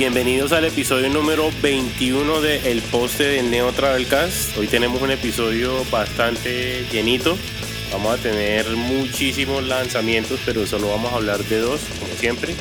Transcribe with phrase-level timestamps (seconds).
[0.00, 4.56] Bienvenidos al episodio número 21 de El Poste de Neo Travelcast.
[4.56, 7.36] Hoy tenemos un episodio bastante llenito.
[7.92, 12.54] Vamos a tener muchísimos lanzamientos, pero solo vamos a hablar de dos, como siempre.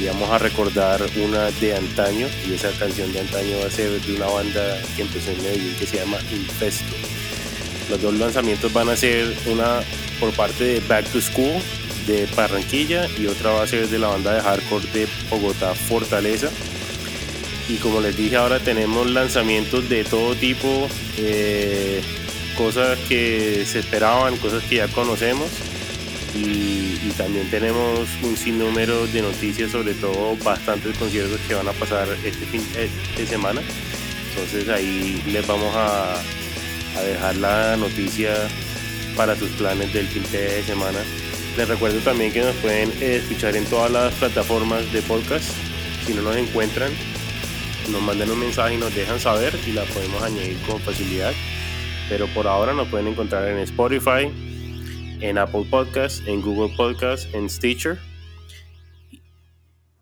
[0.00, 4.00] Y vamos a recordar una de antaño, y esa canción de antaño va a ser
[4.00, 6.94] de una banda que empezó en Medellín que se llama Infesto.
[7.90, 9.80] Los dos lanzamientos van a ser una
[10.20, 11.60] por parte de Back to School
[12.10, 16.50] de Barranquilla y otra va a ser de la banda de hardcore de Bogotá Fortaleza.
[17.68, 22.02] Y como les dije ahora tenemos lanzamientos de todo tipo, eh,
[22.56, 25.48] cosas que se esperaban, cosas que ya conocemos
[26.34, 32.08] y, también tenemos un sinnúmero de noticias, sobre todo bastantes conciertos que van a pasar
[32.24, 32.62] este fin
[33.16, 33.60] de semana.
[34.30, 36.16] Entonces ahí les vamos a
[37.02, 38.32] dejar la noticia
[39.16, 41.00] para sus planes del fin de semana
[41.60, 45.44] les recuerdo también que nos pueden eh, escuchar en todas las plataformas de podcast.
[46.06, 46.90] Si no nos encuentran,
[47.92, 51.32] nos manden un mensaje y nos dejan saber y la podemos añadir con facilidad.
[52.08, 54.32] Pero por ahora nos pueden encontrar en Spotify,
[55.20, 57.98] en Apple Podcasts, en Google Podcasts, en Stitcher.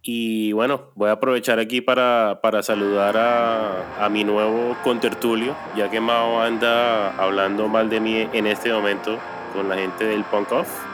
[0.01, 5.91] Y bueno, voy a aprovechar aquí para, para saludar a, a, mi nuevo contertulio, ya
[5.91, 9.19] que Mao anda hablando mal de mí en este momento
[9.53, 10.88] con la gente del Punk Off.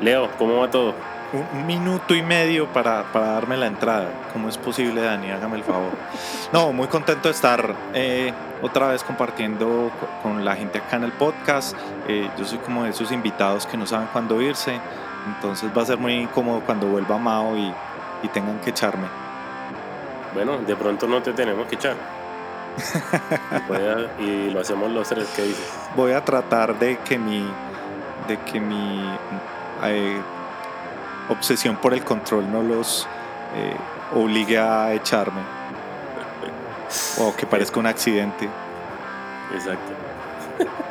[0.00, 0.94] Leo, ¿cómo va todo?
[1.32, 4.08] Un minuto y medio para, para, darme la entrada.
[4.32, 5.30] ¿Cómo es posible, Dani?
[5.30, 5.90] Hágame el favor.
[6.52, 9.90] No, muy contento de estar eh, otra vez compartiendo
[10.22, 11.76] con la gente acá en el podcast.
[12.08, 14.78] Eh, yo soy como de esos invitados que no saben cuándo irse.
[15.26, 17.72] Entonces va a ser muy incómodo cuando vuelva Mao y,
[18.22, 19.08] y tengan que echarme.
[20.32, 21.96] Bueno, de pronto no te tenemos que echar.
[24.20, 25.72] y lo hacemos los tres, ¿qué dices?
[25.96, 27.48] Voy a tratar de que mi,
[28.28, 29.02] de que mi
[29.84, 30.20] eh,
[31.28, 33.06] obsesión por el control no los
[33.54, 33.76] eh,
[34.14, 35.40] obligue a echarme.
[37.18, 38.48] O que parezca un accidente.
[39.54, 39.92] Exacto.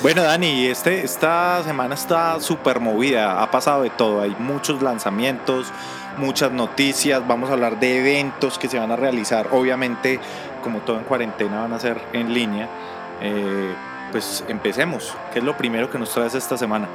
[0.00, 5.72] Bueno, Dani, este, esta semana está súper movida, ha pasado de todo, hay muchos lanzamientos,
[6.18, 10.20] muchas noticias, vamos a hablar de eventos que se van a realizar, obviamente,
[10.62, 12.68] como todo en cuarentena, van a ser en línea.
[13.20, 13.74] Eh,
[14.12, 16.86] pues empecemos, ¿qué es lo primero que nos traes esta semana?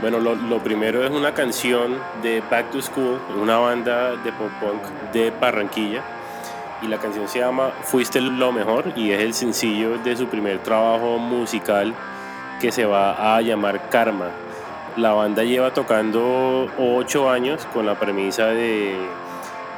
[0.00, 4.82] Bueno, lo, primero es una canción de Back to School, una banda de pop punk
[5.12, 6.02] de Barranquilla.
[6.80, 10.60] Y la canción se llama Fuiste lo mejor y es el sencillo de su primer
[10.60, 11.92] trabajo musical
[12.62, 14.30] que se va a llamar Karma.
[14.96, 18.96] La banda lleva tocando ocho años con la premisa de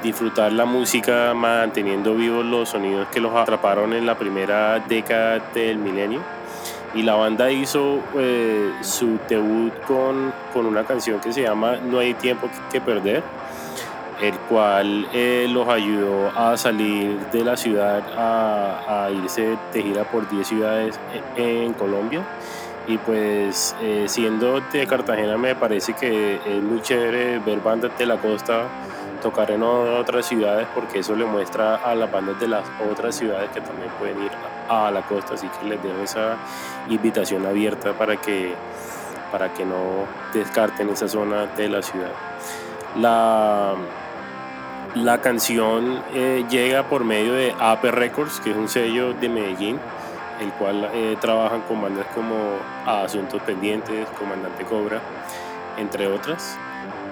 [0.05, 5.79] disfrutar la música manteniendo vivos los sonidos que los atraparon en la primera década del
[5.79, 6.21] milenio
[6.95, 11.99] y la banda hizo eh, su debut con, con, una canción que se llama No
[11.99, 13.23] hay tiempo que perder,
[14.21, 20.29] el cual eh, los ayudó a salir de la ciudad a, irse de gira por
[20.29, 21.01] 10 ciudades
[21.37, 22.23] e, en, Colombia.
[22.89, 28.07] Y pues eh, siendo de Cartagena me parece que es muy chévere ver bandas de
[28.07, 28.65] la costa
[29.23, 33.49] tocar en otras ciudades porque eso le muestra a las bandas de las otras ciudades
[33.51, 34.31] que también pueden ir
[34.69, 36.37] a la costa, así que les dejo esa
[36.89, 38.55] invitación abierta para que,
[39.31, 42.13] para que no descarten esa zona de la ciudad.
[42.99, 43.75] La,
[44.95, 49.79] la canción eh, llega por medio de AP Records, que es un sello de Medellín,
[50.41, 52.35] el cual eh, trabajan con bandas como
[52.87, 55.01] Asuntos Pendientes, Comandante Cobra,
[55.79, 56.59] entre otras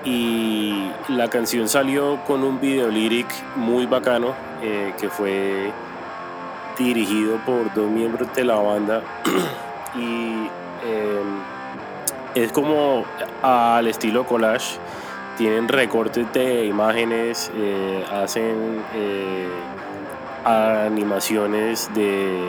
[0.05, 5.72] y la canción salió con un video lyric muy bacano eh, que fue
[6.78, 9.03] dirigido por dos miembros de la banda.
[9.93, 10.47] Y
[10.87, 11.43] em,
[12.37, 13.05] es como
[13.43, 14.78] al estilo collage.
[15.37, 19.49] Tienen recortes de imágenes eh, hacen eh,
[20.44, 22.41] animaciones de,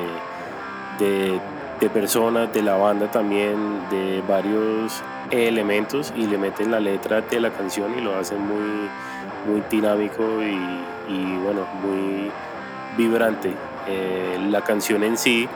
[0.99, 1.39] de,
[1.81, 7.39] de personas de la banda también de varios elementos y le meten la letra de
[7.39, 8.87] la canción y lo hacen muy,
[9.47, 12.31] muy dinámico y, bueno, muy
[12.95, 13.51] vibrante.
[13.87, 15.49] Eh, la canción en sí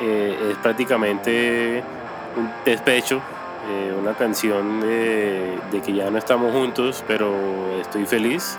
[0.00, 1.82] eh, es prácticamente
[2.38, 3.20] un despecho,
[3.70, 7.34] eh, una canción de, de, que ya no estamos juntos, pero
[7.78, 8.56] estoy feliz.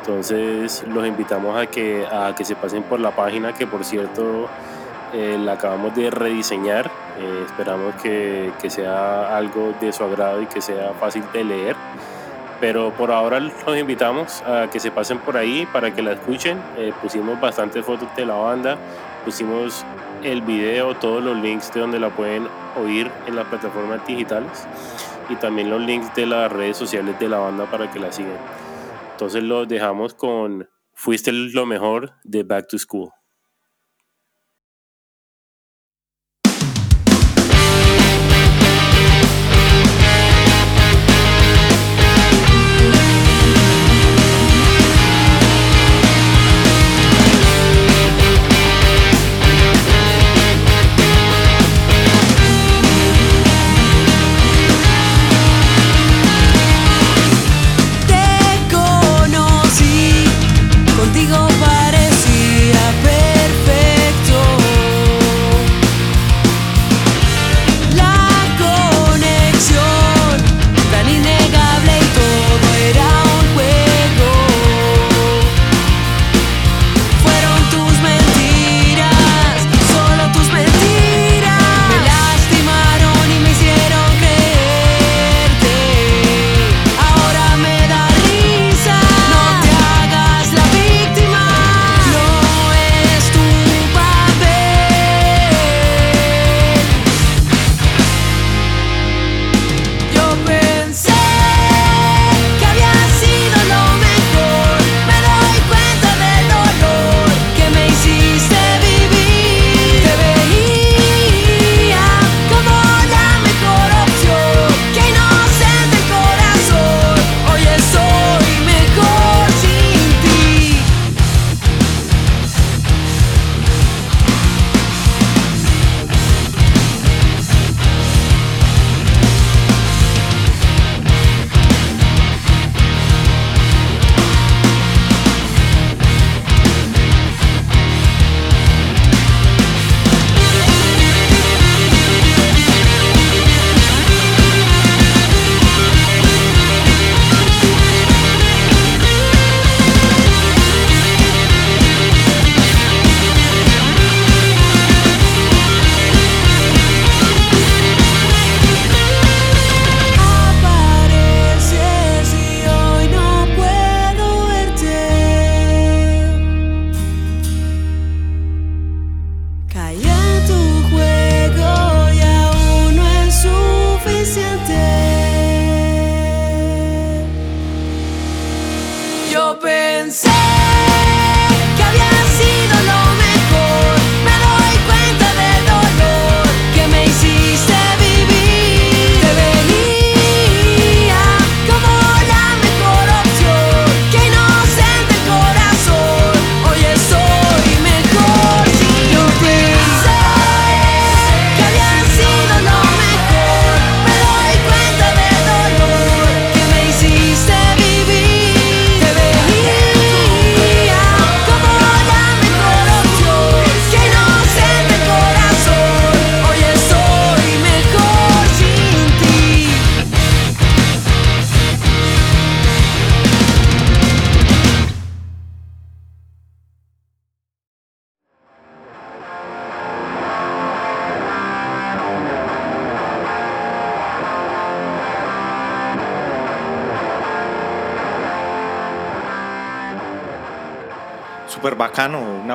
[0.00, 4.48] Entonces los invitamos a que, a que se pasen por la página, que por cierto
[5.12, 6.90] la acabamos de rediseñar
[7.20, 11.76] eh, esperamos que, que, sea algo de su agrado y que sea fácil de leer.
[12.60, 16.58] Pero por ahora los invitamos a que se pasen por ahí para que la escuchen.
[16.78, 18.78] Eh, pusimos bastantes fotos de la banda,
[19.24, 19.84] pusimos
[20.22, 22.46] el video, todos los links de donde la pueden
[22.76, 24.66] oír en las plataformas digitales
[25.28, 28.36] y también los links de las redes sociales de la banda para que la sigan.
[29.12, 33.10] Entonces los dejamos con Fuiste lo mejor de Back to School.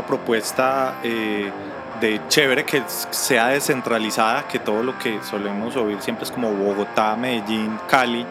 [0.07, 1.51] Propuesta eh,
[2.00, 7.15] de chévere que sea descentralizada, que todo lo que solemos oír siempre es como Bogotá,
[7.15, 8.25] Medellín, Cali.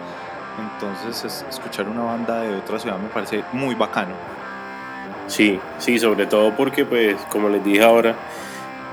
[0.59, 4.15] Entonces escuchar una banda de otra ciudad me parece muy bacano.
[5.27, 8.15] Sí, sí, sobre todo porque pues como les dije ahora,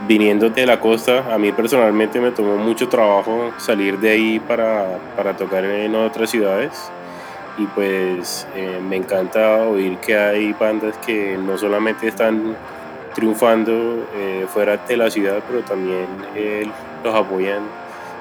[0.08, 4.98] viniendo de la costa, a mí personalmente me tomó mucho trabajo salir de ahí para,
[5.16, 6.92] para tocar en otras ciudades
[7.58, 12.56] y pues eh, me encanta oír que hay bandas que no solamente están
[13.14, 16.70] triunfando eh, fuera de la ciudad, pero también eh,
[17.04, 17.64] los apoyan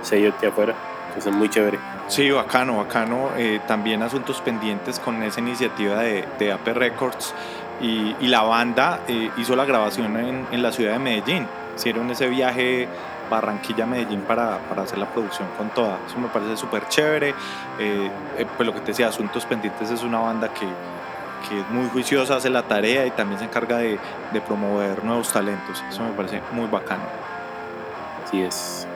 [0.02, 0.74] sellos de afuera.
[1.08, 1.78] Entonces es muy chévere.
[2.08, 3.30] Sí, bacano, bacano.
[3.66, 7.34] también asuntos pendientes con esa iniciativa de, de AP Records
[7.80, 9.00] y, y la banda
[9.36, 11.46] hizo la grabación en, en la ciudad de Medellín.
[11.76, 12.88] Hicieron ese viaje
[13.30, 15.98] Barranquilla-Medellín para, para, hacer la producción con toda.
[16.06, 17.30] Eso me parece súper chévere.
[17.78, 20.66] Eh, eh, pues lo que te decía, Asuntos Pendientes es una banda que,
[21.48, 23.98] que, es muy juiciosa, hace la tarea y también se encarga de,
[24.32, 25.82] de promover nuevos talentos.
[25.88, 27.04] Eso me parece muy bacano.
[28.24, 28.86] Así es.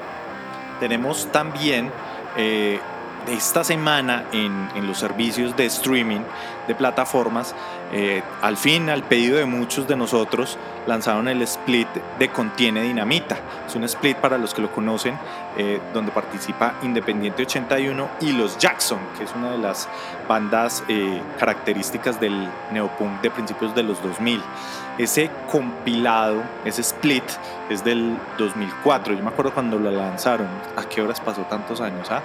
[0.81, 1.91] Tenemos también
[2.37, 2.81] eh,
[3.29, 6.21] esta semana en, los servicios de streaming
[6.67, 7.55] de plataformas,
[7.93, 11.89] eh, al fin, al pedido de muchos de nosotros, lanzaron el split
[12.19, 13.39] de Contiene Dinamita.
[13.67, 15.19] Es un split para los que lo conocen,
[15.57, 19.89] eh, donde participa Independiente 81 y Los Jackson, que es una de las
[20.29, 24.43] bandas eh, características del neopunk de principios de los 2000.
[24.99, 27.25] Ese compilado, ese split,
[27.69, 29.15] es del 2004.
[29.15, 30.49] Yo me acuerdo cuando lo lanzaron.
[30.77, 32.11] ¿A qué horas pasó tantos años?
[32.11, 32.23] Ah?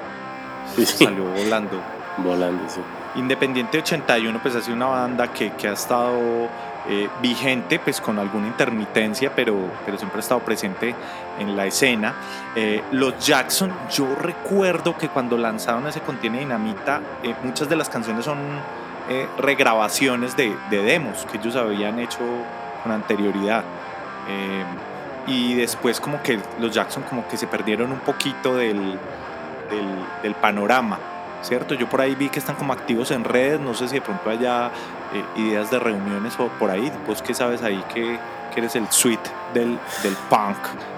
[0.86, 1.82] Salió volando.
[2.18, 2.82] Volando, sí.
[3.16, 6.48] Independiente 81 pues ha sido una banda que, que ha estado
[6.88, 10.96] eh, vigente pues con alguna intermitencia pero, pero siempre ha estado presente
[11.38, 12.16] en la escena.
[12.56, 17.90] Eh, los Jackson, yo recuerdo que cuando lanzaron ese Contiene Dinamita, eh, muchas de las
[17.90, 18.38] canciones son
[19.40, 22.20] regrabaciones de, de, demos que ellos habían hecho
[22.84, 23.64] con anterioridad.
[25.26, 29.00] y después como que los Jackson como que se perdieron un poquito del,
[29.70, 31.00] del, panorama.
[31.42, 31.74] ¿cierto?
[31.74, 34.30] Yo por ahí vi que están como activos en redes, no sé si de pronto
[34.30, 34.68] haya
[35.14, 38.20] eh, ideas de reuniones o por ahí, vos que sabes ahí que,
[38.54, 40.58] que eres el suite del, del punk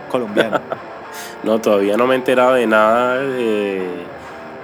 [0.10, 0.60] colombiano.
[1.44, 4.06] no, todavía no me he enterado de nada eh,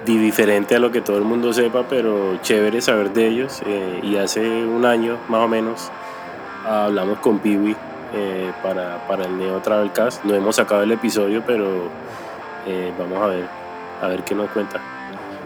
[0.04, 3.62] diferente a lo que todo el mundo sepa, pero chévere saber de ellos.
[3.66, 5.90] Eh, y hace un año más o menos
[6.66, 7.76] hablamos con Piwi
[8.14, 10.24] eh, para, para el Neo Travelcast.
[10.24, 11.88] No hemos sacado el episodio, pero
[12.98, 13.46] vamos a ver,
[14.00, 14.80] a ver qué nos cuenta.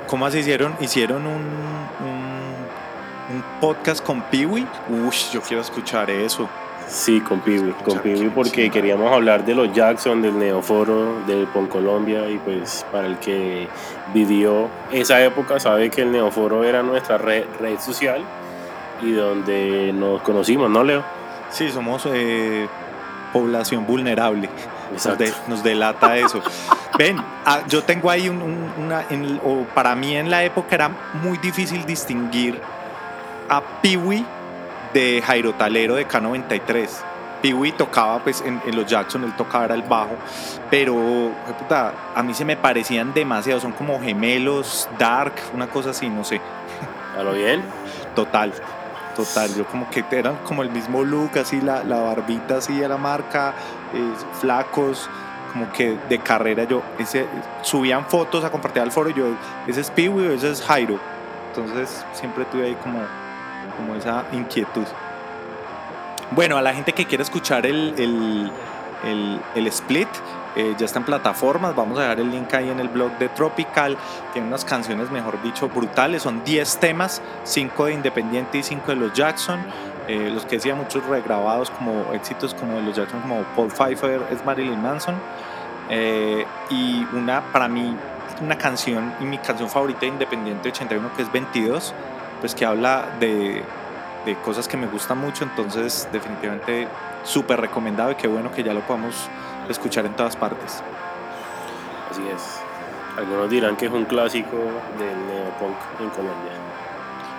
[0.06, 0.75] ¿Cómo así hicieron?
[0.80, 4.66] ¿Hicieron un, un, podcast con Piwi?
[4.88, 6.49] Uy, yo quiero escuchar eso.
[6.88, 11.66] Sí, con Piwi, con Piwi porque queríamos hablar de los Jackson, del Neoforo, del Pon
[11.66, 13.68] Colombia y pues para el que
[14.12, 18.23] vivió esa época sabe que el Neoforo era nuestra red, red social
[19.00, 21.02] y donde nos conocimos, ¿no, Leo?
[21.50, 22.66] Sí, somos eh,
[23.32, 24.50] población vulnerable.
[24.92, 26.42] Nos, nos, delata eso.
[26.99, 29.06] Ven, ah, yo tengo ahí una,
[29.44, 30.90] o para mí en la época era
[31.22, 32.61] muy difícil distinguir
[33.49, 34.25] a Piwi
[34.92, 36.88] de Jairo Talero de K93.
[37.40, 40.16] Piwi tocaba pues en, los Jackson, él tocaba era el bajo,
[40.70, 46.08] pero puta, a mí se me parecían demasiado, son como gemelos, dark, una cosa así,
[46.08, 46.40] no sé.
[47.18, 47.62] ¿A lo bien?
[48.14, 48.52] Total,
[49.16, 52.88] total, yo como que eran como el mismo look, así la, la barbita así a
[52.88, 53.54] la marca,
[53.92, 55.11] eh, flacos,
[55.52, 57.26] como que de carrera yo, ese,
[57.62, 59.26] subían fotos a compartir al foro y yo,
[59.66, 60.99] ese es Piwi o ese es Jairo.
[61.49, 63.00] Entonces siempre tuve ahí como,
[63.76, 64.87] como esa inquietud.
[66.30, 68.50] Bueno, a la gente que quiere escuchar el, el,
[69.04, 70.09] el, el split,
[70.54, 73.28] eh, ya está en plataformas, vamos a dejar el link ahí en el blog de
[73.30, 73.97] Tropical,
[74.32, 78.97] tiene unas canciones, mejor dicho, brutales, son 10 temas, 5 de Independiente y 5 de
[78.97, 79.61] los Jackson,
[80.09, 84.23] eh, los que decía muchos regrabados como éxitos como de los Jackson, como Paul Pfeiffer
[84.30, 85.14] es Marilyn Manson.
[85.88, 87.97] Eh, y una, para mí,
[88.40, 91.94] una canción y mi canción favorita de Independiente 81 que es 22,
[92.40, 93.62] pues que habla de,
[94.25, 96.88] de cosas que me gustan mucho, entonces definitivamente
[97.25, 99.28] súper recomendado y qué bueno que ya lo podamos
[99.68, 100.82] escuchar en todas partes.
[102.11, 102.61] Así es.
[103.16, 104.56] Algunos dirán que es un clásico
[104.99, 106.52] del neopunk en Colombia.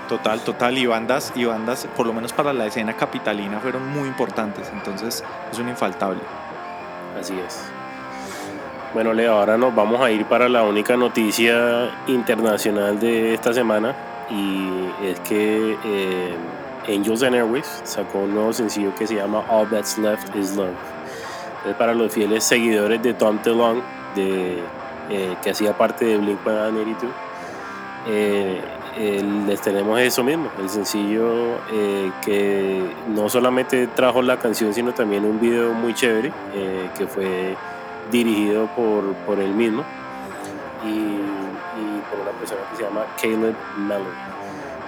[0.07, 0.77] Total, total.
[0.77, 4.69] Y bandas, y bandas, por lo menos para la escena capitalina, fueron muy importantes.
[4.73, 6.21] Entonces es un infaltable.
[7.19, 7.63] Así es.
[8.93, 13.95] Bueno, Leo, ahora nos vamos a ir para la única noticia internacional de esta semana.
[14.29, 14.69] Y
[15.03, 16.35] es que eh,
[16.87, 20.75] Angels and Airways sacó un nuevo sencillo que se llama All That's Left Is Love.
[21.67, 23.81] Es para los fieles seguidores de Tom DeLonge,
[24.15, 24.59] de,
[25.09, 27.09] eh, que hacía parte de Blink-182.
[28.07, 28.61] Eh,
[28.97, 35.25] les tenemos eso mismo, el sencillo eh, que no solamente trajo la canción, sino también
[35.25, 37.55] un video muy chévere eh, que fue
[38.11, 39.83] dirigido por, por él mismo
[40.85, 41.19] y,
[42.09, 44.33] por una persona que se llama Caleb Mellon.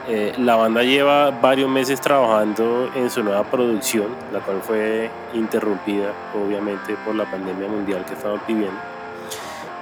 [0.07, 6.11] Eh, la banda lleva varios meses trabajando en su nueva producción, la cual fue interrumpida
[6.35, 8.94] obviamente por la pandemia mundial que estaban viviendo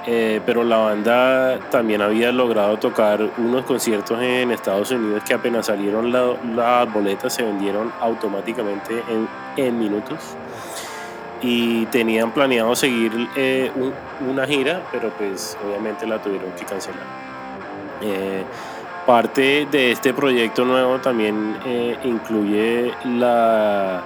[0.06, 5.68] eh, pero la banda también había logrado tocar unos conciertos en Estados Unidos que apenas
[5.68, 9.02] salieron las boletas se vendieron automáticamente
[9.56, 10.20] en, minutos
[11.42, 13.72] y tenían planeado seguir eh,
[14.30, 17.04] una gira, pero pues obviamente la tuvieron que cancelar.
[18.02, 18.44] Eh,
[19.06, 21.58] parte de este proyecto nuevo también
[22.04, 24.02] incluye la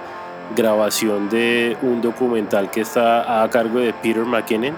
[0.54, 4.76] grabación de un documental que está a cargo de Peter McKinnon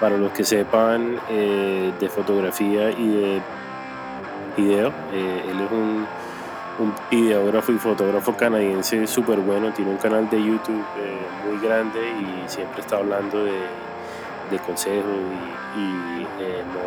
[0.00, 3.42] para los que sepan eh, de fotografía y de
[4.56, 6.06] video, eh, él es un,
[7.10, 12.48] videógrafo y fotógrafo canadiense súper bueno, tiene un canal de YouTube eh, muy grande y
[12.48, 13.60] siempre está hablando de,
[14.50, 15.08] de consejo
[15.74, 16.26] y,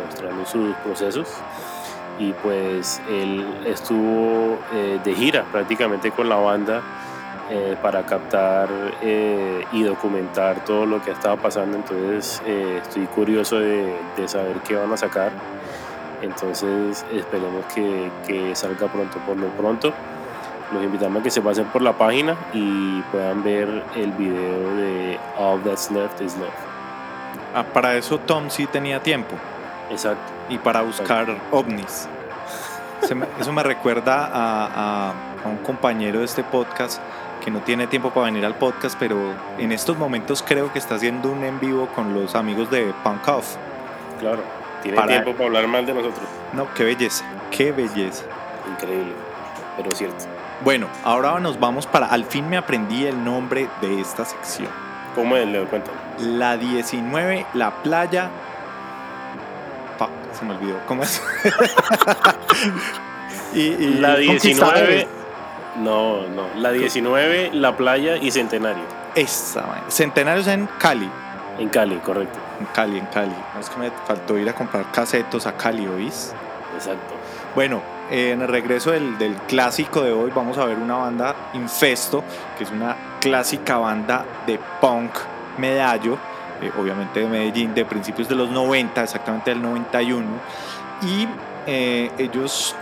[0.06, 1.28] mostrando sus procesos.
[2.20, 4.58] Y pues él estuvo
[5.02, 6.82] de gira prácticamente con la banda
[7.50, 8.68] eh, para captar
[9.72, 11.76] y documentar todo lo que estaba pasando.
[11.76, 15.32] Entonces estoy curioso de, de, saber qué van a sacar.
[16.22, 19.18] Entonces esperemos que, que salga pronto.
[19.26, 19.92] Por lo pronto,
[20.72, 25.18] los invitamos a que se pasen por la página y puedan ver el video de
[25.36, 26.48] All That's Left is Love.
[27.54, 29.34] Ah, para eso Tom sí tenía tiempo.
[29.90, 30.32] Exacto.
[30.48, 32.08] Y para buscar ovnis.
[33.40, 37.00] eso me recuerda a, a, un compañero de este podcast
[37.40, 39.16] que no tiene tiempo para venir al podcast, pero
[39.58, 43.26] en estos momentos creo que está haciendo un en vivo con los amigos de Punk
[43.28, 43.56] Off.
[44.20, 44.42] Claro,
[44.82, 46.24] tiene tiempo para hablar mal de nosotros.
[46.52, 48.24] No, qué belleza, qué belleza.
[48.70, 49.12] Increíble,
[49.76, 50.24] pero cierto.
[50.62, 52.06] Bueno, ahora nos vamos para.
[52.06, 54.68] Al fin me aprendí el nombre de esta sección.
[55.14, 55.66] ¿Cómo es, Leo?
[55.66, 55.96] Cuéntame.
[56.18, 58.30] La 19, la playa.
[60.38, 60.78] se me olvidó.
[60.86, 61.22] ¿Cómo es?
[63.54, 65.19] y, la 19.
[65.76, 66.48] No, no.
[66.56, 68.82] La 19, la playa y Centenario.
[69.14, 71.08] Esa, Centenario es en Cali.
[71.58, 72.38] En Cali, correcto.
[72.58, 73.34] En Cali, en Cali.
[73.58, 76.34] es que me faltó ir a comprar casetos a Cali, ¿oís?
[76.74, 77.14] Exacto.
[77.54, 82.24] Bueno, eh, en el regreso del, clásico de hoy vamos a ver una banda Infesto,
[82.58, 85.12] que es una clásica banda de punk
[85.58, 86.18] medallo,
[86.60, 90.26] eh, obviamente de Medellín, de principios de los 90, exactamente del 91.
[91.02, 91.28] Y
[91.66, 92.74] eh, ellos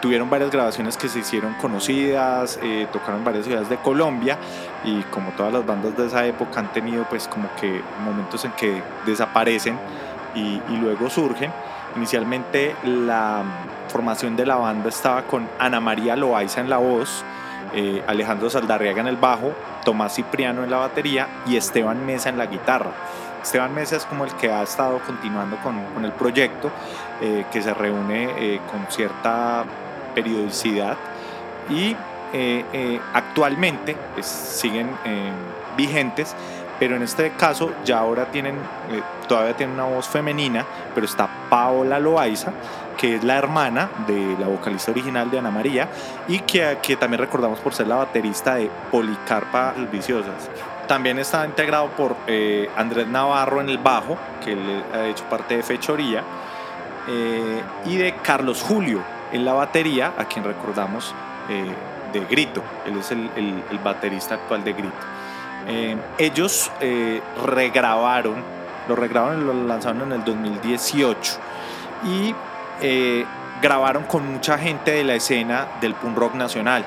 [0.00, 2.58] tuvieron varias grabaciones que se hicieron conocidas,
[2.92, 4.38] tocaron en varias ciudades de Colombia
[4.84, 8.52] y como todas las bandas de esa época han tenido pues como que momentos en
[8.52, 9.78] que desaparecen
[10.34, 11.52] y, y luego surgen.
[11.96, 13.42] Inicialmente la
[13.88, 17.24] formación de la banda estaba con Ana María Loaiza en la voz,
[17.72, 19.52] eh, Alejandro Saldarriaga en el bajo,
[19.84, 22.90] Tomás Cipriano en la batería y Esteban Mesa en la guitarra.
[23.42, 26.70] Esteban Mesa es como el que ha estado continuando con, con el proyecto,
[27.20, 29.64] eh, que se reúne eh, con cierta
[30.14, 30.96] periodicidad
[31.68, 31.96] y
[33.12, 34.88] actualmente pues, siguen
[35.76, 36.36] vigentes
[36.80, 40.64] pero en este caso ya ahora tienen, eh, todavía tienen una voz femenina,
[40.94, 42.52] pero está Paola Loaiza,
[42.96, 45.90] que es la hermana de la vocalista original de Ana María
[46.26, 50.48] y que, que también recordamos por ser la baterista de Policarpa Viciosas.
[50.88, 55.58] También está integrado por eh, Andrés Navarro en el bajo, que él ha hecho parte
[55.58, 56.24] de Fechoría,
[57.06, 61.14] eh, y de Carlos Julio en la batería, a quien recordamos
[61.48, 62.62] de Grito.
[62.86, 64.96] Él es el, el baterista actual de Grito.
[65.66, 68.42] Eh, ellos eh, regrabaron,
[68.88, 71.38] lo regrabaron y lo lanzaron en el 2018
[72.06, 72.34] y
[72.80, 73.24] eh,
[73.60, 76.84] grabaron con mucha gente de la escena del punk rock nacional.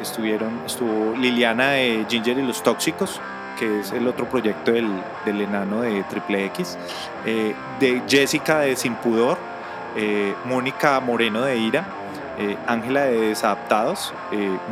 [0.00, 3.20] estuvieron, estuvo Liliana de Ginger y los Tóxicos,
[3.58, 4.88] que es el otro proyecto del,
[5.24, 6.76] del enano de Triple X,
[7.24, 9.38] de Jessica de Sin Pudor,
[10.44, 11.84] Mónica Moreno de Ira,
[12.66, 14.12] Ángela de Desadaptados,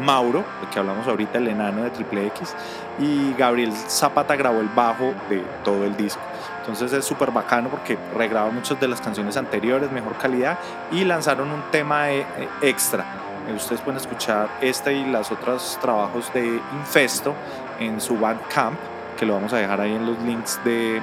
[0.02, 2.54] Mauro, que hablamos ahorita, el enano de Triple X,
[2.98, 6.22] y Gabriel Zapata grabó el bajo de todo el disco.
[6.60, 10.58] Entonces es súper bacano porque regraba muchas de las canciones anteriores, mejor calidad
[10.92, 13.04] y lanzaron un tema eh, eh, extra.
[13.48, 17.34] Eh, ustedes pueden escuchar este y los otros trabajos de Infesto
[17.80, 18.78] en su Bandcamp,
[19.18, 21.00] que lo vamos a dejar ahí en los links de,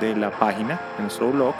[0.00, 1.54] de la página, en nuestro blog.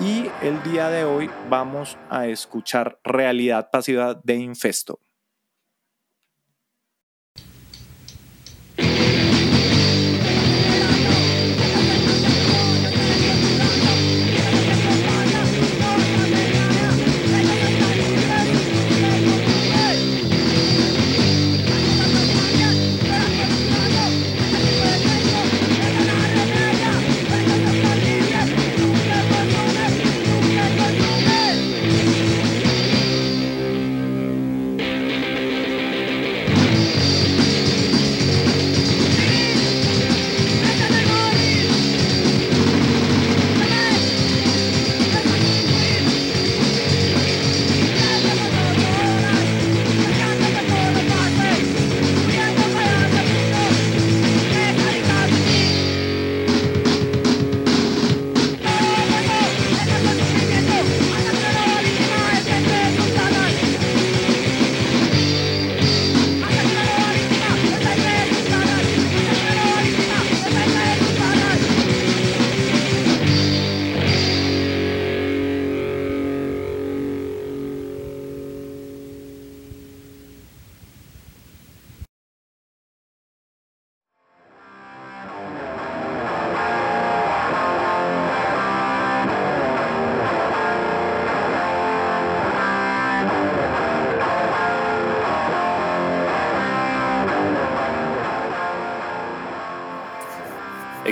[0.00, 4.98] Y el día de hoy vamos a escuchar Realidad Pasiva de Infesto.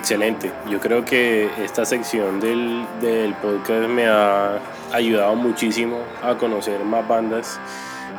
[0.08, 0.50] Excelente.
[0.70, 4.58] Yo creo que esta sección del, del podcast me ha
[4.90, 7.60] ayudado muchísimo a conocer más bandas.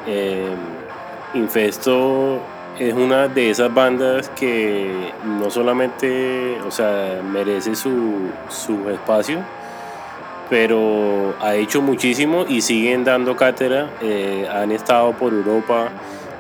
[0.06, 0.54] Eh,
[1.34, 2.40] Infesto
[2.78, 9.40] es una de esas bandas que no solamente, o sea, merece su, su espacio,
[10.48, 13.90] pero ha hecho muchísimo y siguen dando cátedra.
[14.00, 15.90] Eh, han estado por Europa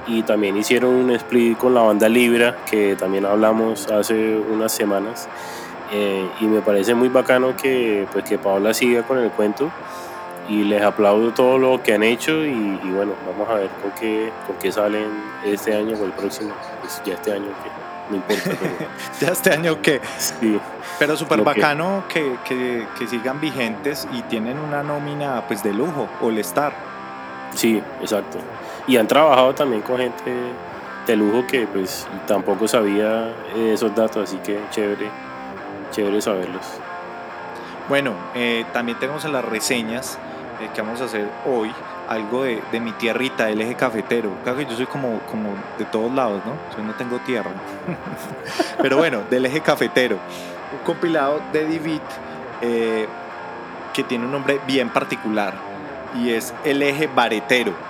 [0.09, 5.29] y también hicieron un split con la banda Libra, que también hablamos hace unas semanas.
[5.91, 9.71] Eh, y me parece muy bacano que, pues, que Paola siga con el cuento
[10.47, 14.31] y les aplaudo todo lo que han hecho y, bueno, vamos a ver con qué,
[14.47, 15.07] con qué salen
[15.45, 16.53] este año o el próximo.
[16.81, 17.69] Pues ya este año que
[18.09, 18.65] no importa.
[19.21, 20.01] ya este año que...
[20.17, 20.59] Sí.
[20.97, 22.35] Pero súper bacano que...
[22.47, 26.73] Que, que, sigan vigentes y tienen una nómina pues de lujo, All Star.
[27.53, 28.39] Sí, exacto.
[28.89, 30.33] Y han trabajado también con gente
[31.05, 35.11] de lujo que pues tampoco sabía esos datos, así que chévere,
[35.91, 36.65] chévere saberlos.
[37.87, 40.17] Bueno, eh, también tenemos en las reseñas
[40.59, 41.71] eh, que vamos a hacer hoy
[42.07, 44.31] algo de, de, mi tierrita, el eje cafetero.
[44.43, 46.53] Claro que yo soy como, como de todos lados, ¿no?
[46.75, 47.51] Yo no tengo tierra.
[48.81, 50.17] Pero bueno, del eje cafetero.
[50.73, 52.01] Un compilado de David
[52.63, 53.07] eh,
[53.93, 55.53] que tiene un nombre bien particular
[56.15, 57.88] y es el eje baretero.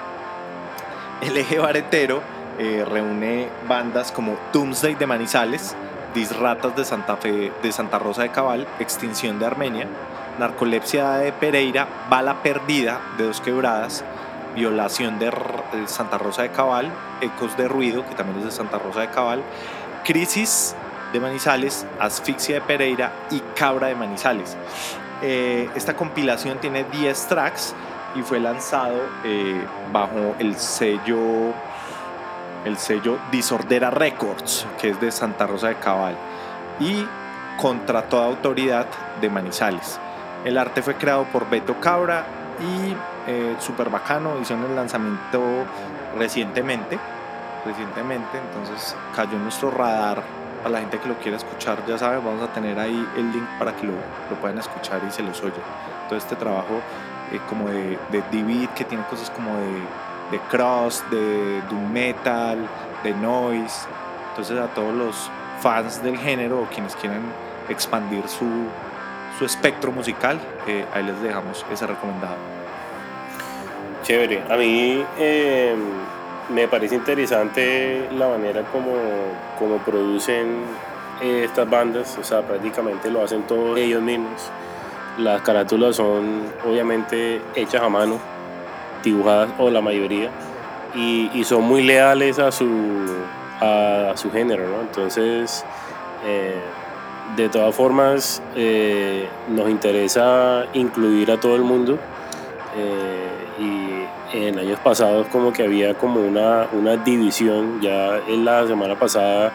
[1.21, 2.21] El eje baretero
[2.60, 5.75] eh, reúne bandas como Doomsday de Manizales,
[6.13, 9.86] Disratas de Santa Fe, de Santa Rosa de Cabal, Extinción de Armenia,
[10.39, 14.05] Narcolepsia de Pereira, Bala Perdida de Dos Quebradas,
[14.55, 15.29] Violación de
[15.88, 19.43] Santa Rosa de Cabal, Ecos de Ruido, que también es de Santa Rosa de Cabal,
[20.05, 20.73] Crisis
[21.12, 24.55] de Manizales, Asfixia de Pereira y Cabra de Manizales.
[25.21, 27.75] Eh, esta compilación tiene 10 tracks
[28.15, 31.54] y fue lanzado eh, bajo el sello
[32.65, 36.15] el sello Disordera Records, que es de Santa Rosa de Cabal,
[36.80, 37.06] y
[37.58, 38.88] contra toda autoridad
[39.22, 40.00] de Manizales.
[40.45, 42.26] El arte fue creado por Beto Cabra
[42.60, 42.95] y
[43.28, 45.41] eh, super bacano, hicieron el lanzamiento
[46.17, 46.98] recientemente,
[47.65, 50.24] recientemente, entonces cayó en nuestro radar
[50.63, 53.45] para la gente que lo quiera escuchar, ya saben, vamos a tener ahí el link
[53.58, 53.93] para que lo,
[54.30, 55.54] lo puedan escuchar y se los oye.
[56.08, 56.82] Todo este trabajo
[57.32, 59.82] eh, como de, de Divid, que tiene cosas como de,
[60.32, 62.68] de cross, de doom metal,
[63.04, 63.88] de noise,
[64.30, 67.22] entonces a todos los fans del género o quienes quieran
[67.68, 68.48] expandir su,
[69.38, 72.38] su espectro musical, eh, ahí les dejamos ese recomendado.
[74.04, 75.76] Chévere, a mí eh,
[76.50, 78.92] me parece interesante la manera como,
[79.58, 80.63] como producen
[81.22, 84.50] estas bandas, o sea, prácticamente lo hacen todos ellos mismos.
[85.19, 88.17] Las carátulas son obviamente hechas a mano,
[89.03, 90.29] dibujadas o la mayoría,
[90.95, 92.67] y, son muy leales a su,
[93.60, 94.82] a, su género, ¿no?
[94.82, 95.63] Entonces,
[97.36, 101.97] de todas formas, eh, nos interesa incluir a todo el mundo.
[102.75, 103.27] Eh,
[103.60, 108.97] y en años pasados como que había como una, una división, ya en la semana
[108.97, 109.51] pasada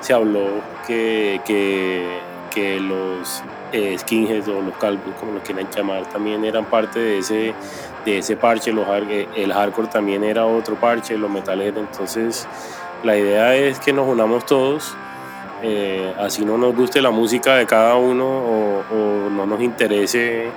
[0.00, 0.46] se habló
[0.86, 6.98] que, que los eh, skinheads o los calvos, como lo quieran llamar, también eran parte
[6.98, 7.54] de ese,
[8.04, 8.86] de ese parche, los,
[9.36, 12.46] el hardcore también era otro parche, los metaleros, entonces
[13.02, 14.96] la idea es que nos unamos todos
[15.62, 20.48] eh, así no nos guste la música de cada uno o, no nos interese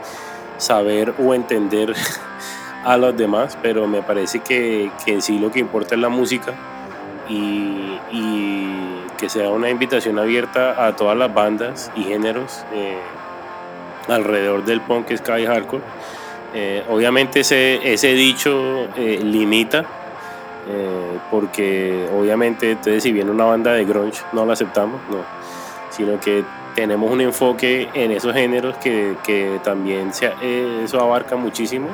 [0.58, 1.94] saber o entender
[2.86, 6.54] a los demás, pero me parece que, que, sí lo que importa es la música
[7.30, 8.00] y,
[9.24, 12.98] que sea una invitación abierta a todas las bandas y géneros eh,
[14.10, 15.82] alrededor del punk, ska y hardcore.
[16.54, 19.86] Eh, obviamente ese, ese dicho limita
[20.68, 25.20] eh, porque obviamente entonces si viene una banda de grunge no la aceptamos, no,
[25.90, 26.44] sino que
[26.76, 31.88] tenemos un enfoque en esos géneros que, que también se, eh, eso abarca muchísimo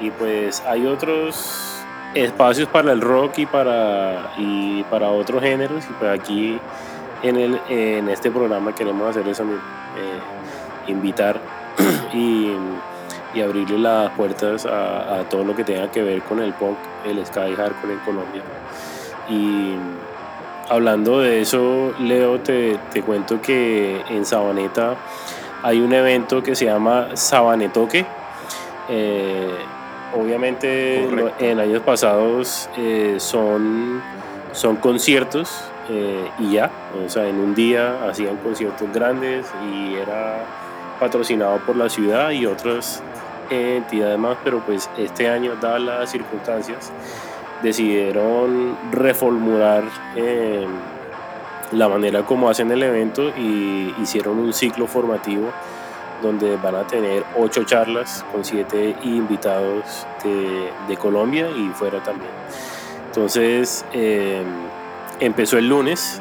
[0.00, 1.71] y pues hay otros
[2.14, 6.58] espacios para el rock y para, y para otros géneros y pues aquí
[7.22, 11.40] en, el, en este programa queremos hacer eso eh, invitar
[12.12, 12.52] y
[13.34, 17.24] y abrirle las puertas a, todo lo que tenga que ver con el punk, el
[17.24, 18.42] sky hardcore en Colombia.
[19.28, 19.74] Y
[20.68, 24.96] hablando de eso, Leo, te, te cuento que en Sabaneta
[25.62, 28.04] hay un evento que se llama Sabanetoque.
[28.88, 29.54] Eh,
[30.14, 31.06] obviamente
[31.38, 34.02] en años pasados eh, son,
[34.52, 36.70] son conciertos eh, y ya,
[37.04, 40.44] o sea, en un día hacían conciertos grandes y era
[41.00, 43.02] patrocinado por la ciudad y otras
[43.50, 46.92] entidades más, pero pues este año, dadas las circunstancias,
[47.62, 49.84] decidieron reformular
[50.16, 50.66] eh,
[51.72, 55.52] la manera como hacen el evento y hicieron un ciclo formativo
[56.22, 62.30] donde van a tener ocho charlas con siete invitados de, Colombia y fuera también.
[63.06, 64.42] Entonces, eh,
[65.20, 66.20] empezó el lunes,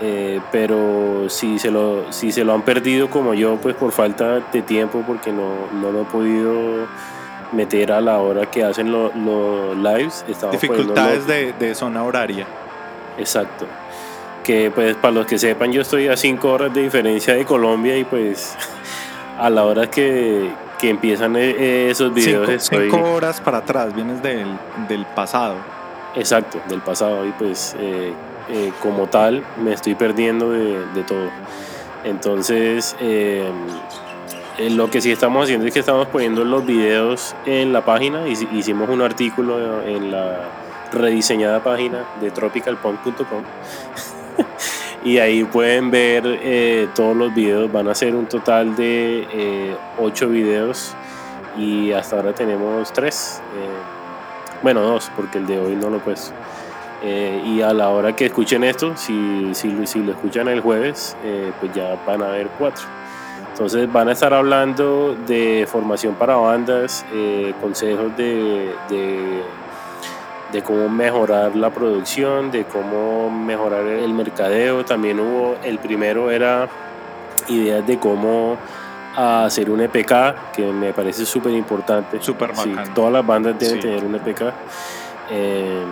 [0.00, 4.40] eh, pero si se, lo, si se lo han perdido como yo, pues por falta
[4.40, 6.86] de tiempo, porque no, no lo he podido
[7.52, 9.14] meter a la hora que hacen los
[9.76, 10.24] lives.
[10.50, 12.46] Dificultades de, de zona horaria.
[13.18, 13.66] Exacto
[14.46, 17.98] que pues para los que sepan yo estoy a cinco horas de diferencia de Colombia
[17.98, 18.56] y pues
[19.38, 22.90] a la hora que, que empiezan eh, esos videos cinco, estoy...
[22.90, 24.46] cinco horas para atrás, vienes del,
[24.88, 25.56] del pasado.
[26.14, 28.12] Exacto, del pasado y pues eh,
[28.48, 31.28] eh, como tal me estoy perdiendo de, de todo.
[32.04, 32.96] Entonces
[34.70, 38.88] lo que sí estamos haciendo es que estamos poniendo los videos en la página, hicimos
[38.88, 40.40] un artículo en la
[40.92, 43.42] rediseñada página de tropicalpunk.com
[45.06, 47.70] y ahí pueden ver eh, todos los videos.
[47.70, 50.96] Van a ser un total de eh, 8 videos
[51.56, 53.40] y hasta ahora tenemos 3.
[53.40, 53.68] Eh,
[54.62, 56.32] bueno, 2 porque el de hoy no lo pues.
[57.04, 61.16] y a la hora que escuchen esto, si, si, si lo escuchan el jueves,
[61.60, 62.84] pues ya van a ver 4.
[63.52, 67.06] Entonces van a estar hablando de formación para bandas,
[67.60, 68.72] consejos de
[70.52, 74.84] de cómo mejorar la producción, de cómo mejorar el mercadeo.
[74.84, 76.68] También hubo, el primero era
[77.48, 78.56] ideas de cómo
[79.16, 82.20] hacer un EPK, que me parece súper importante.
[82.20, 84.42] Súper sí, Todas las bandas deben tener un EPK.
[85.30, 85.84] Eh,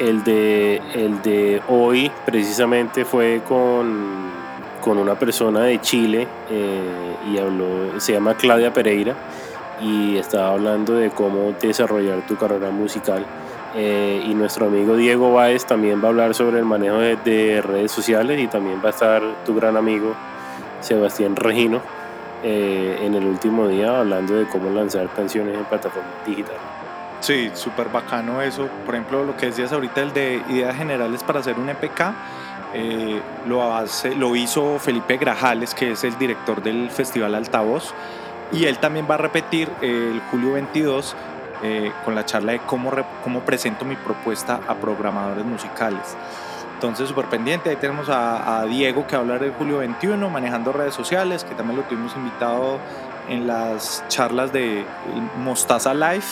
[0.00, 4.30] el, de, el de hoy precisamente fue con,
[4.80, 9.14] con una persona de Chile eh, y habló, se llama Claudia Pereira
[9.80, 13.24] y estaba hablando de cómo desarrollar tu carrera musical
[13.74, 17.90] eh, y nuestro amigo Diego Báez también va a hablar sobre el manejo de, redes
[17.90, 20.14] sociales y también va a estar tu gran amigo
[20.80, 21.80] Sebastián Regino
[22.44, 26.60] eh, en el último día hablando de cómo lanzar canciones en plataformas digitales.
[27.18, 28.68] Sí, súper bacano eso.
[28.84, 32.12] Por ejemplo, lo que decías ahorita, el de ideas generales para hacer un EPK,
[32.74, 37.94] eh, lo, hace, lo hizo Felipe Grajales, que es el director del Festival Altavoz,
[38.52, 41.16] y él también va a repetir el julio 22
[41.66, 46.14] eh, con la charla de cómo, cómo presento mi propuesta a programadores musicales.
[46.74, 47.70] Entonces, súper pendiente.
[47.70, 51.54] Ahí tenemos a, Diego que va a hablar de julio 21, manejando redes sociales, que
[51.54, 52.78] también lo tuvimos invitado
[53.30, 54.84] en las charlas de
[55.38, 56.26] Mostaza Live.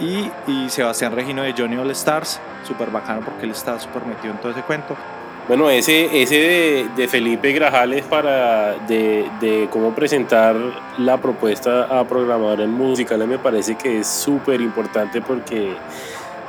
[0.00, 4.32] Y, y Sebastián Regino de Johnny All Stars, súper bacano porque él está súper metido
[4.32, 4.96] en todo ese cuento.
[5.46, 10.56] Bueno, ese, ese de, Felipe Grajales para de, cómo presentar
[10.96, 15.74] la propuesta a programadores musicales me parece que es súper importante porque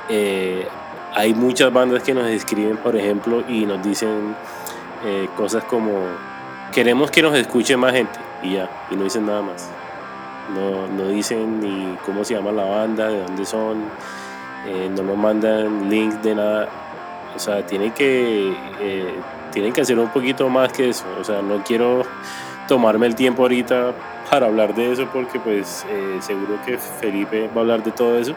[0.07, 0.65] eh,
[1.13, 4.33] hay muchas bandas que nos escriben, por ejemplo, y nos dicen
[5.05, 5.91] eh, cosas como
[6.71, 9.69] queremos que nos escuche más gente y ya, y no dicen nada más.
[10.55, 13.83] No, no dicen ni cómo se llama la banda, de dónde son,
[14.65, 16.69] eh, no nos mandan links de nada
[17.35, 19.13] o sea, tienen que, eh,
[19.51, 21.05] tienen que hacer un poquito más que eso.
[21.19, 22.03] O sea, no quiero
[22.67, 23.93] tomarme el tiempo ahorita
[24.29, 28.17] para hablar de eso porque pues eh, seguro que Felipe va a hablar de todo
[28.17, 28.33] eso.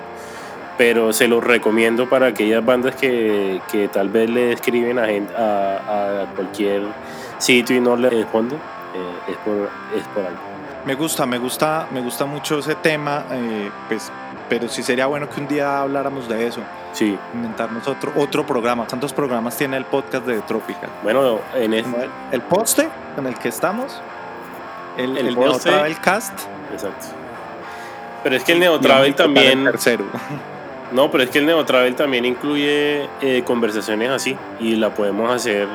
[0.77, 5.07] Pero se lo recomiendo para aquellas bandas que, que tal vez le escriben a,
[5.37, 6.83] a, a, cualquier
[7.39, 8.59] sitio y no le responden.
[8.59, 10.41] Eh, es, por, es por algo.
[10.85, 13.25] Me gusta, me gusta, me gusta mucho ese tema,
[13.89, 14.11] pues
[14.49, 16.61] pero sí sería bueno que un día habláramos de eso.
[16.93, 17.19] Sí.
[17.35, 18.87] Inventarnos otro, otro programa.
[18.87, 20.91] ¿Cuántos programas tiene el podcast de Tropical?
[21.03, 21.85] Bueno, en el,
[22.33, 24.01] el poste con el que estamos,
[24.97, 26.41] el, el, el Cast.
[26.73, 27.07] Exacto.
[28.23, 29.65] Pero es que el Neotravel también.
[29.65, 30.05] tercero.
[30.91, 35.69] No, pero es que el Neotravel también incluye eh, conversaciones así y la podemos hacer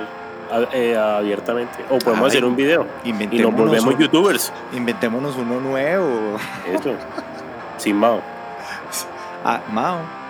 [0.73, 1.85] eh, abiertamente.
[1.91, 4.51] O podemos hacer un video y nos volvemos youtubers.
[4.73, 6.37] Inventémonos uno nuevo.
[6.67, 6.95] Eso.
[7.77, 8.23] Sin Mao.
[9.43, 10.23] Ah, Mao.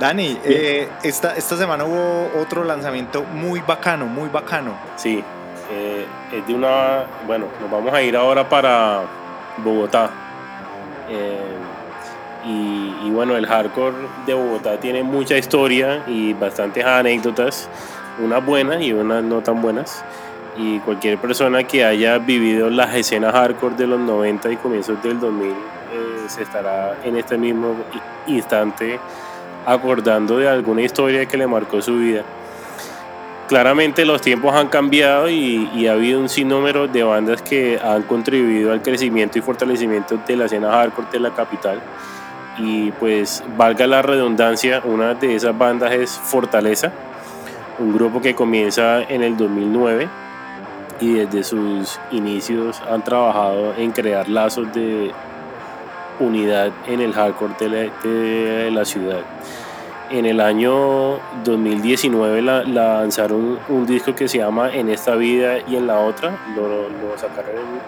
[0.00, 4.72] Dani, eh, esta, esta semana hubo otro lanzamiento muy bacano, muy bacano.
[4.96, 5.22] Sí,
[5.70, 7.04] eh, es de una.
[7.26, 9.02] Bueno, nos vamos a ir ahora para
[9.58, 10.10] Bogotá.
[11.08, 11.38] Eh,
[12.44, 17.68] y, bueno, el hardcore de Bogotá tiene mucha historia y bastantes anécdotas,
[18.22, 20.04] unas buenas y unas no tan buenas.
[20.56, 25.18] Y cualquier persona que haya vivido las escenas hardcore de los 90 y comienzos del
[25.18, 25.75] 2000
[26.28, 27.74] se estará en este mismo
[28.26, 28.98] instante
[29.66, 32.22] acordando de alguna historia que le marcó su vida.
[33.48, 38.72] Claramente los tiempos han cambiado y, ha habido un sinnúmero de bandas que han contribuido
[38.72, 41.80] al crecimiento y fortalecimiento de la escena hardcore de la capital.
[42.58, 46.90] Y pues valga la redundancia, una de esas bandas es Fortaleza,
[47.78, 50.08] un grupo que comienza en el 2009
[51.00, 55.12] y desde sus inicios han trabajado en crear lazos de
[56.20, 57.54] unidad en el hardcore
[58.02, 59.20] de la, ciudad.
[60.10, 65.86] En el año 2019 lanzaron un, disco que se llama En esta vida y en
[65.86, 67.80] la otra, lo, sacaron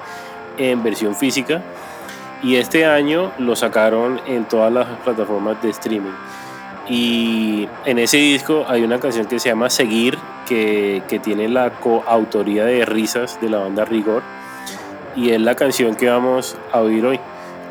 [0.56, 1.62] en, versión física
[2.42, 6.14] y este año lo sacaron en todas las plataformas de streaming.
[6.88, 11.70] Y en ese disco hay una canción que se llama Seguir, que, que tiene la
[11.70, 14.22] coautoría de Risas de la banda Rigor.
[15.14, 17.20] Y es la canción que vamos a oír hoy.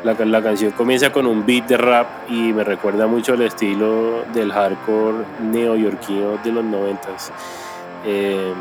[0.04, 4.24] La, la, canción comienza con un beat de rap y me recuerda mucho el estilo
[4.32, 7.32] del hardcore neoyorquino de los noventas.
[8.06, 8.52] Eh,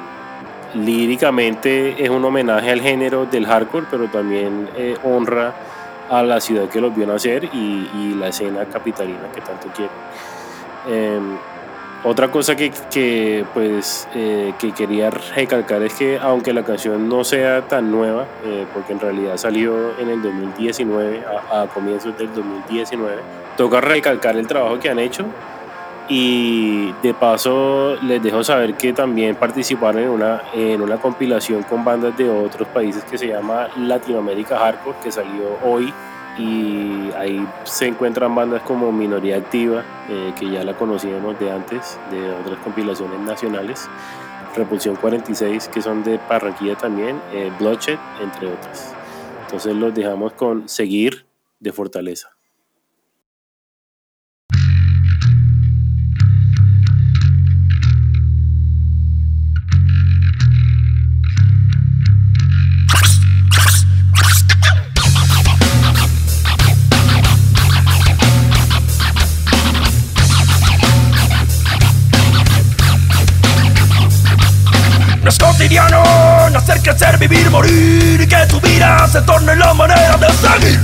[0.73, 5.54] líricamente es un homenaje al género del hardcore, pero también eh, honra
[6.10, 9.95] a la ciudad que los vio nacer y, y la escena capitalina que tanto quieren.
[10.88, 11.38] Em,
[12.08, 17.24] otra cosa que, que pues, eh, que quería recalcar es que aunque la canción no
[17.24, 23.17] sea tan nueva, eh, porque en realidad salió en el 2019, a, comienzos del 2019,
[23.58, 25.26] toca recalcar el trabajo que han hecho.
[26.10, 31.84] Y de paso les dejo saber que también participaron en una, en una compilación con
[31.84, 35.93] bandas de otros países que se llama Latinoamérica Hardcore, que salió hoy
[36.38, 42.00] y ahí se encuentran bandas como Minoría Activa, eh, que ya la conocíamos de antes,
[42.12, 43.89] de otras compilaciones nacionales,
[44.56, 48.93] Repulsión 46, que son de Parranquilla también, eh, Bloodshed, entre otras.
[49.45, 51.26] Entonces los dejamos con Seguir
[51.60, 52.37] de Fortaleza.
[75.35, 80.79] Cotidiano nacer, crecer, vivir, morir y que tu vida se torne la manera de seguir.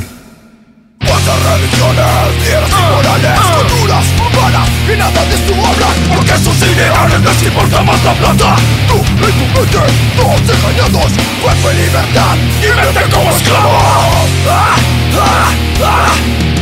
[0.99, 5.93] ¿Cuántas religiones, tierras y morales, culturas urbanas y nada de esto hablan?
[6.15, 8.55] Porque sus ideales les importa más la plata.
[8.87, 9.79] Tú y tu mente,
[10.17, 13.77] todos engañados, cuerpo y libertad y mente como esclavo.
[14.49, 14.75] ¡Ah!
[15.15, 15.49] ¡Ah!
[15.83, 16.52] ¡Ah!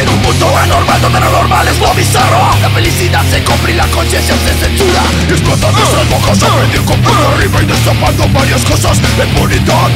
[0.00, 2.50] En un mundo anormal donde lo normal es lo bizarro.
[2.60, 5.02] La felicidad se compra y la conciencia se censura.
[5.28, 9.90] Explotando nuestras bocas, aprendió con puño arriba y destapando varias cosas de impunidad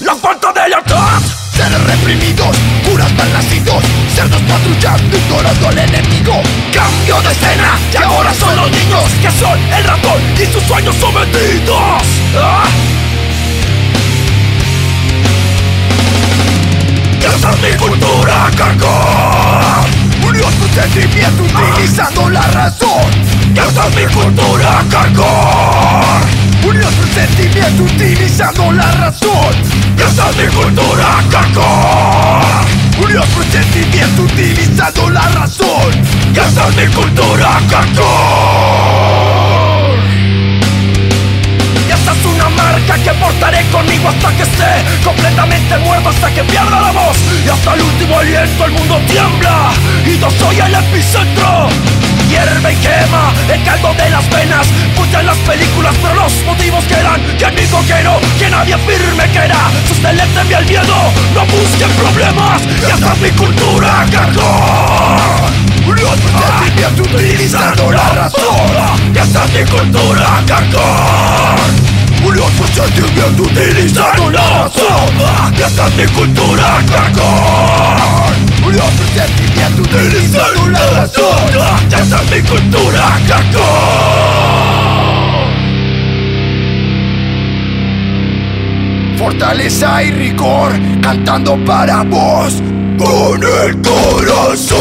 [0.00, 1.22] La falta de lealtad
[1.56, 2.56] Seres reprimidos,
[2.88, 3.84] curas mal nacidos
[4.14, 6.42] Cerdos patrullando, ignorando al enemigo.
[6.72, 10.94] Cambio de escena, y ahora son los niños Que son el ratón y sus sueños
[10.96, 12.02] sometidos.
[12.36, 12.64] ¿Ah?
[17.30, 18.88] Reemplazar mi cultura a cargo
[20.26, 20.70] Unió sus
[21.40, 23.10] utilizando la razón.
[23.54, 25.26] Reemplazar mi cultura a cargo
[26.66, 29.54] Unió su sentimiento utilizando la razón.
[29.96, 32.40] Casa mi cultura cargó
[33.00, 35.92] Unió su sentimiento utilizando la razón.
[36.34, 39.29] Casa mi cultura cargó
[42.90, 47.48] marca que portaré conmigo hasta que esté completamente muerto, hasta que pierda la voz y
[47.48, 49.70] hasta el último aliento el mundo tiembla
[50.04, 51.68] y yo soy el epicentro.
[52.28, 54.68] Hierve y quema el caldo de las venas,
[55.20, 59.38] en las películas, pero los motivos quedan que en mi coquero, que nadie firme que
[59.38, 59.70] era,
[60.44, 60.96] mi el miedo,
[61.34, 65.50] no busquen problemas y hasta mi cultura cargó.
[65.86, 71.89] Los utilizando la razón, y hasta mi cultura cargó.
[72.22, 74.70] Murió su sentimiento utilizando la
[75.56, 81.08] Y esta es mi cultura cagón Murió su sentimiento utilizando la
[81.88, 84.30] Y esta es mi cultura cagón
[89.18, 92.62] Fortaleza y rigor cantando para vos
[92.98, 94.80] con el corazón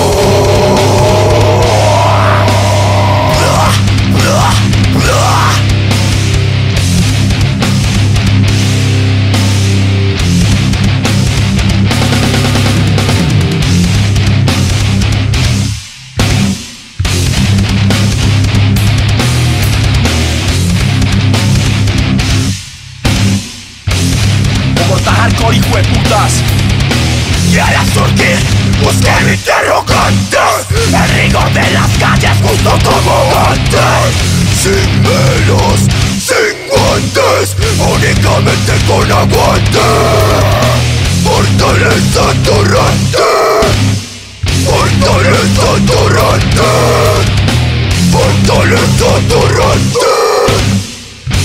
[26.30, 26.44] más
[27.52, 28.40] Quiere surgir,
[28.84, 33.16] busque mi interrogantes El rigor de las calles justo como
[33.50, 34.14] antes.
[34.62, 35.80] Sin velos,
[36.20, 39.80] sin guantes Únicamente con aguante.
[41.24, 43.28] Fortaleza torrente
[44.66, 46.64] Fortaleza torrente
[48.12, 50.00] Fortaleza torrente Fortaleza torrente,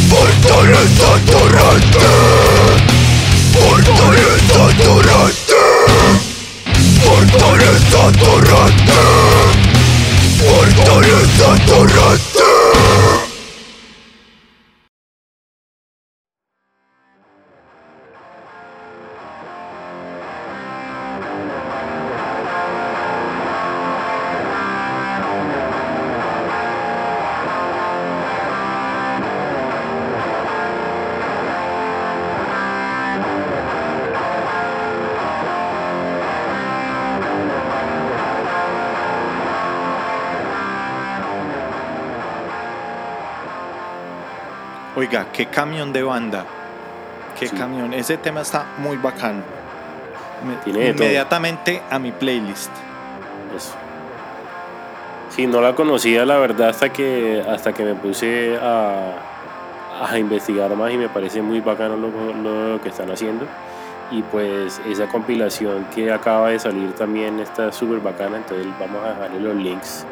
[0.09, 2.74] Fortaleza torrente.
[3.65, 5.55] Fortaleza torrente
[7.03, 9.01] Fortaleza torrente
[10.39, 12.45] Fortaleza torrente
[45.05, 46.47] Oiga, qué camión de banda.
[47.39, 47.93] Qué camión.
[47.93, 49.43] Ese tema está muy bacano.
[50.65, 52.71] inmediatamente a mi playlist.
[53.55, 53.75] Eso.
[55.29, 59.13] Sí, no la conocía la verdad hasta que, hasta que me puse a,
[60.09, 63.45] a investigar más y me parece muy bacano lo, que están haciendo.
[64.11, 69.11] Y pues esa compilación que acaba de salir también está súper bacana, entonces vamos a
[69.11, 70.07] dejarle los links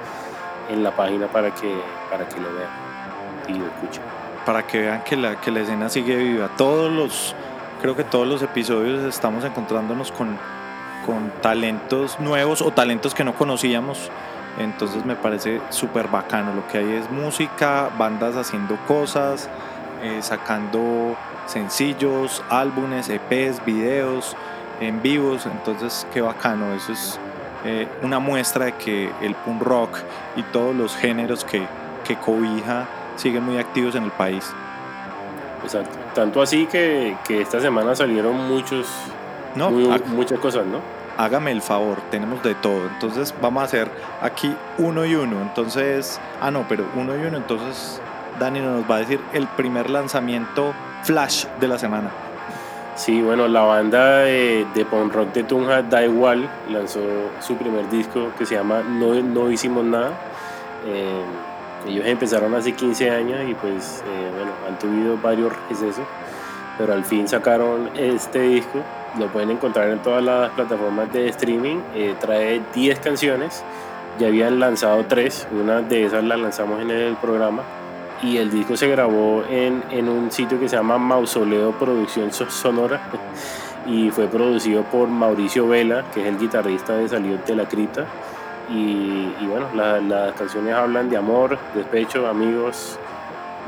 [0.69, 1.75] en la página para que,
[2.11, 2.71] para que lo vean
[3.49, 4.03] y lo escuchen
[4.45, 6.51] para que vean que la, que la escena sigue viva.
[6.57, 7.35] Todos los,
[7.81, 10.37] creo que todos los episodios estamos encontrándonos con,
[11.07, 14.11] con talentos nuevos o talentos que no conocíamos.
[14.59, 16.55] Entonces me parece súper bacano.
[16.55, 19.49] Lo que hay es música, bandas haciendo cosas,
[20.03, 21.17] eh, sacando
[21.47, 24.37] sencillos, álbumes, EPs, videos
[24.81, 25.47] en vivos.
[25.47, 26.75] Entonces qué bacano.
[26.75, 27.19] Eso es
[27.65, 29.99] eh, una muestra de que el punk rock
[30.37, 31.63] y todos los géneros que,
[32.05, 32.87] que cobija
[33.23, 34.53] siguen muy activos en el país.
[35.63, 35.97] Exacto.
[36.15, 38.89] Tanto así que, esta semana salieron muchos,
[39.55, 40.81] no, muchas cosas, ¿no?
[41.17, 42.87] Hágame el favor, tenemos de todo.
[42.87, 43.89] Entonces vamos a hacer
[44.21, 45.41] aquí uno y uno.
[45.41, 47.37] Entonces, ah, no, pero uno y uno.
[47.37, 48.01] Entonces,
[48.41, 52.11] Dani nos va a decir el primer lanzamiento flash de la semana.
[52.95, 57.01] Sí, bueno, la banda de, de punk rock de Tunja, Da Igual, lanzó
[57.41, 60.11] su primer disco que se llama No, no Hicimos Nada.
[60.87, 61.23] Eh,
[61.87, 66.07] ellos empezaron hace 15 años y pues eh, bueno, han tenido varios recesos,
[66.79, 68.79] pero al fin sacaron este disco,
[69.19, 73.63] lo pueden encontrar en todas las plataformas de streaming, eh, trae 10 canciones,
[74.19, 77.63] ya habían lanzado 3, una de esas la lanzamos en el programa.
[78.23, 83.01] Y el disco se grabó en, en un sitio que se llama Mausoleo Producción Sonora.
[83.85, 88.07] Y fue producido por Mauricio Vela, que es el guitarrista de Salió de la Cripta
[88.69, 92.99] y, bueno, las canciones hablan de amor, despecho, amigos,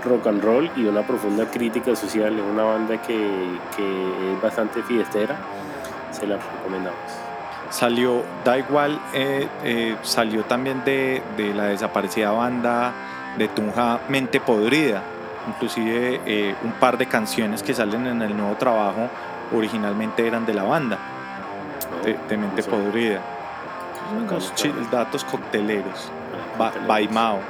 [0.05, 2.39] rock and roll y una profunda crítica social.
[2.39, 5.37] Es una banda que, es bastante fiestera.
[6.11, 6.99] Se la recomendamos.
[7.71, 11.23] Salió, da igual, eh, eh, salió también de,
[11.55, 12.93] la desaparecida banda
[13.37, 15.03] de Tunja Mente Podrida.
[15.49, 19.11] Inclusive eh, un par de canciones que salen en el nuevo trabajo
[19.55, 20.99] originalmente eran de la banda,
[22.03, 23.34] de, Mente Podrida
[24.91, 26.11] datos cocteleros.
[26.87, 27.41] Baimao.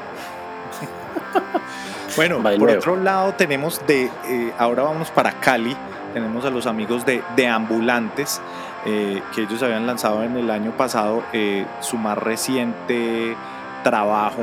[2.16, 5.76] bueno, por otro lado tenemos de, eh, ahora vamos para Cali,
[6.12, 8.40] tenemos a los amigos de, de Ambulantes,
[8.86, 13.36] eh, que ellos habían lanzado en el año pasado eh, su más reciente
[13.82, 14.42] trabajo,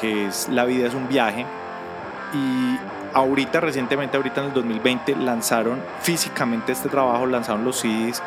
[0.00, 1.44] que es La vida es un viaje.
[2.32, 2.78] Y
[3.12, 8.22] ahorita, recientemente, ahorita en el 2020, lanzaron físicamente este trabajo, lanzaron los CDs,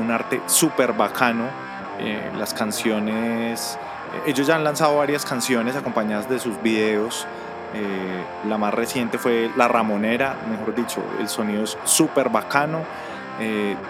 [0.00, 1.65] un arte súper bacano
[1.98, 3.78] eh, las canciones,
[4.14, 7.26] eh, ellos ya han lanzado varias canciones acompañadas de sus videos.
[7.74, 12.84] Eh, la más reciente fue La Ramonera, mejor dicho, el sonido es súper bacano,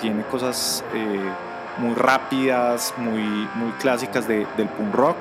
[0.01, 0.83] tiene cosas
[1.79, 4.47] muy rápidas, muy, muy clásicas del
[4.77, 5.19] punk rock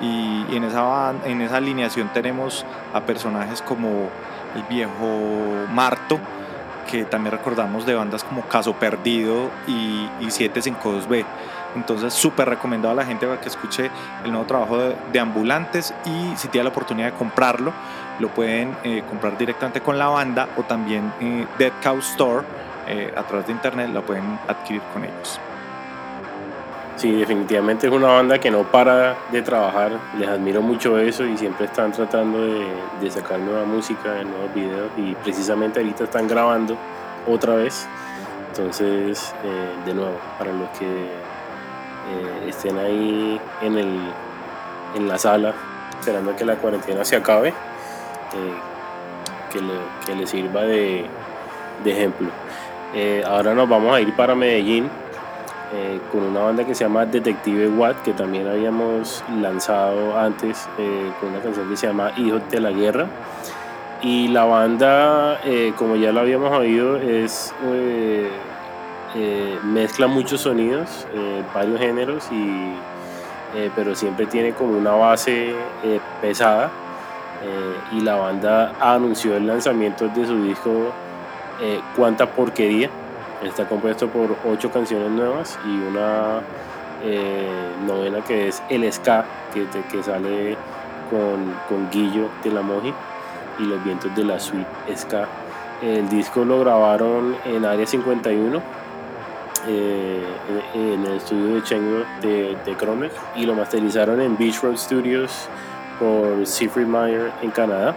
[0.00, 2.64] y, en, esa, en esa alineación tenemos
[2.94, 4.08] a personajes como
[4.54, 6.18] el viejo Marto,
[6.90, 11.24] que también recordamos de bandas como Caso Perdido y, y 752B.
[11.74, 13.90] Entonces, súper recomendado a la gente para que escuche
[14.24, 17.72] el nuevo trabajo de, Ambulantes y si tiene la oportunidad de comprarlo,
[18.18, 22.44] lo pueden eh, comprar directamente con la banda o también eh, Dead Cow Store
[22.86, 25.40] eh, a través de internet lo pueden adquirir con ellos.
[26.96, 31.36] Sí, definitivamente es una banda que no para de trabajar, les admiro mucho eso y
[31.36, 32.66] siempre están tratando de,
[33.00, 36.76] de sacar nueva música, nuevos videos y precisamente ahorita están grabando
[37.26, 37.86] otra vez.
[38.48, 39.34] Entonces,
[39.84, 40.86] de nuevo, para los que
[42.08, 43.98] eh, estén ahí en, el,
[44.94, 45.54] en la sala
[45.98, 47.52] esperando que la cuarentena se acabe, eh,
[49.52, 49.72] que, le,
[50.04, 51.06] que, le, sirva de,
[51.82, 52.28] de ejemplo.
[52.94, 54.88] Eh, ahora nos vamos a ir para Medellín
[56.12, 60.68] con una banda que se llama Detective Watt, que también habíamos lanzado antes
[61.20, 63.06] con una canción que se llama Hijos de la Guerra.
[64.00, 65.40] Y la banda,
[65.76, 67.52] como ya lo habíamos oído, es
[69.64, 71.06] mezcla muchos sonidos,
[71.54, 72.74] varios géneros, y,
[73.74, 75.54] pero siempre tiene como una base
[76.20, 76.70] pesada.
[77.92, 80.92] y la banda anunció el lanzamiento de su disco
[81.96, 82.90] Cuánta Porquería
[83.42, 86.40] Está compuesto por ocho canciones nuevas y una
[87.04, 90.56] eh, novena que es El Ska, que, que sale
[91.10, 92.94] con, con, Guillo de la Moji
[93.58, 95.28] y Los Vientos de la Suite Ska.
[95.82, 98.62] El disco lo grabaron en Área 51,
[99.68, 100.22] eh,
[100.74, 105.48] en el estudio de Chengdu de, de y lo masterizaron en Beach Road Studios
[105.98, 107.96] por Siegfried Meyer en Canadá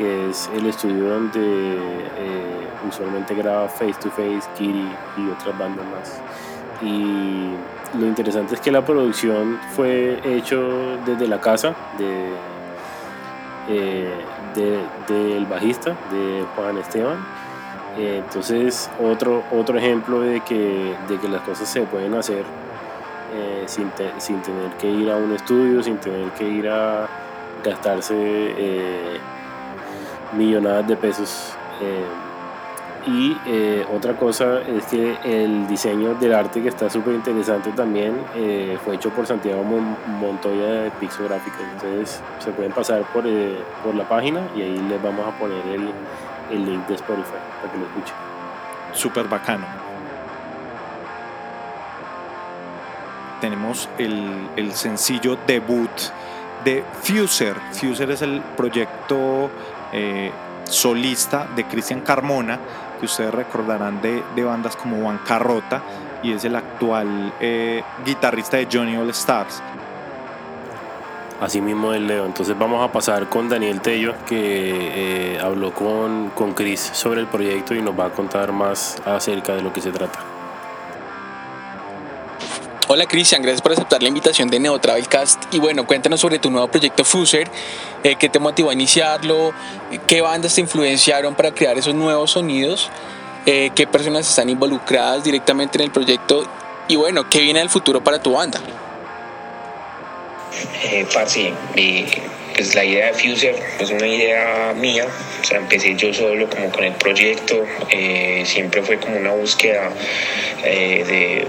[0.00, 5.84] que es el estudio donde eh, usualmente graba Face to Face, Kiri y otras bandas
[5.86, 6.22] más.
[6.80, 7.50] Y
[7.98, 12.30] lo interesante es que la producción fue hecho desde la casa de,
[13.68, 14.14] eh,
[15.06, 17.18] del bajista, de Juan Esteban.
[17.98, 22.44] Eh, entonces, otro, otro ejemplo de que, de que las cosas se pueden hacer
[23.66, 27.06] sin, sin, tener que ir a un estudio, sin tener que ir a
[27.62, 29.20] gastarse
[30.32, 31.52] millonadas de pesos.
[31.80, 32.04] Eh,
[33.06, 38.14] y eh, otra cosa es que el diseño del arte que está súper interesante también
[38.36, 41.56] eh, fue hecho por Santiago Montoya de Pixográfica.
[41.72, 43.24] Entonces se pueden pasar por,
[43.82, 45.88] por, la página y ahí les vamos a poner el,
[46.50, 48.14] el link de Spotify para que lo escuchen.
[48.92, 49.66] Súper bacano.
[53.40, 55.90] Tenemos el, el sencillo debut
[56.64, 57.56] de Fuser.
[57.72, 59.50] Fuser es el proyecto
[59.92, 60.30] eh,
[60.64, 62.58] solista de Cristian Carmona,
[62.98, 65.82] que ustedes recordarán de, bandas como Bancarrota,
[66.22, 69.62] y es el actual eh, guitarrista de Johnny All Stars.
[71.40, 72.26] Así mismo el Leo.
[72.26, 77.26] Entonces vamos a pasar con Daniel Tello, que eh, habló con, con Chris sobre el
[77.26, 80.18] proyecto y nos va a contar más acerca de lo que se trata.
[82.88, 86.50] Hola Cristian, gracias por aceptar la invitación de Neo Travelcast y bueno, cuéntanos sobre tu
[86.50, 87.48] nuevo proyecto Fuser,
[88.02, 89.52] eh, qué te motivó a iniciarlo,
[90.08, 92.90] qué bandas te influenciaron para crear esos nuevos sonidos,
[93.46, 96.42] eh, qué personas están involucradas directamente en el proyecto
[96.88, 98.60] y bueno, qué viene del futuro para tu banda.
[100.84, 101.06] Eh,
[102.54, 105.06] pues la idea de Fuser es una idea mía,
[105.50, 109.90] empecé yo solo como con el proyecto, eh, siempre fue como una búsqueda
[110.62, 111.46] de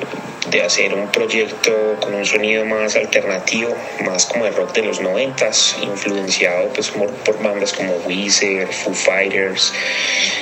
[0.52, 5.00] de hacer un proyecto con un sonido más alternativo, más como el rock de los
[5.00, 9.74] noventas, influenciado pues por, bandas como Weezer, Foo Fighters,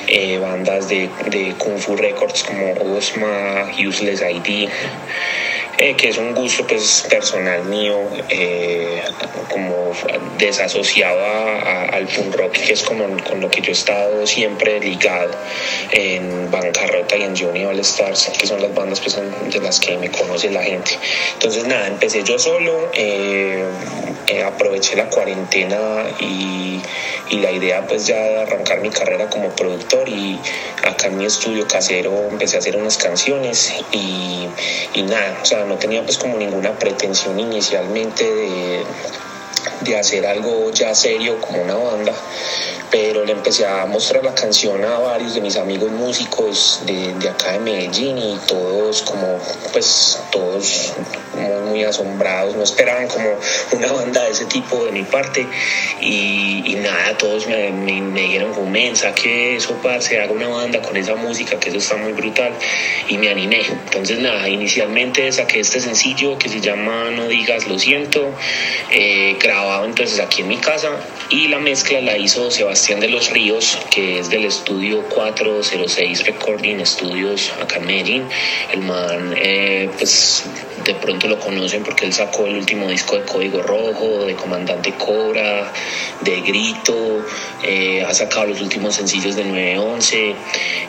[0.07, 4.70] eh, bandas de, de Kung Fu Records como Osma, Useless ID.
[5.82, 7.95] Eh, que es un gusto pues personal mío,
[8.27, 9.01] eh,
[9.47, 9.93] como
[10.38, 11.17] desasociado
[11.93, 15.32] al punk rock, que es como con lo que yo he estado siempre ligado
[15.91, 19.97] en Bancarrota y en Johnny All Stars, que son las bandas pues, de las que
[19.97, 20.91] me conoce la gente.
[21.36, 23.63] Entonces nada, empecé yo solo, eh,
[24.45, 26.82] aproveché la cuarentena y,
[27.30, 30.39] y, la idea pues ya de arrancar mi carrera como productor y
[30.84, 34.47] acá en mi estudio casero empecé a hacer unas canciones y,
[34.93, 38.86] y nada, o sea, no tenía pues como ninguna pretensión inicialmente de,
[39.82, 42.13] de hacer algo ya serio como una banda
[42.91, 47.30] pero le empecé a mostrar la canción a varios de mis amigos músicos de, de
[47.30, 49.39] acá de Medellín y todos como,
[49.71, 50.93] pues todos
[51.36, 53.30] muy, muy asombrados, no esperaban como
[53.73, 55.45] una banda de ese tipo de mi parte
[56.01, 60.47] y, y nada, todos me, me, me dieron como mensa que eso, se haga una
[60.47, 62.53] banda con esa música, que eso está muy brutal
[63.07, 63.61] y me animé.
[63.67, 68.32] Entonces nada, inicialmente saqué este sencillo que se llama No digas lo siento,
[68.91, 69.38] eh,
[69.70, 70.89] grabado entonces aquí en mi casa
[71.30, 76.84] y la mezcla la hizo Sebastián de los Ríos, que es del estudio 406 Recording
[76.84, 78.24] Studios acá en Medellín.
[78.74, 80.43] El man, eh, pues
[80.86, 84.91] de pronto lo conocen porque él sacó el último disco de Código Rojo, de Comandante
[84.93, 85.72] Cobra,
[86.22, 87.24] de Grito,
[87.63, 90.36] eh, ha sacado los últimos sencillos de 911.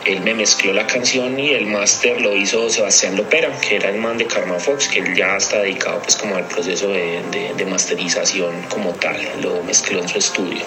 [0.05, 3.99] Él me mezcló la canción y el máster lo hizo Sebastián Lopera, que era el
[3.99, 7.21] man de Karma Fox, que él ya está dedicado pues como al proceso de,
[7.55, 10.63] de, masterización como tal, lo mezcló en su estudio.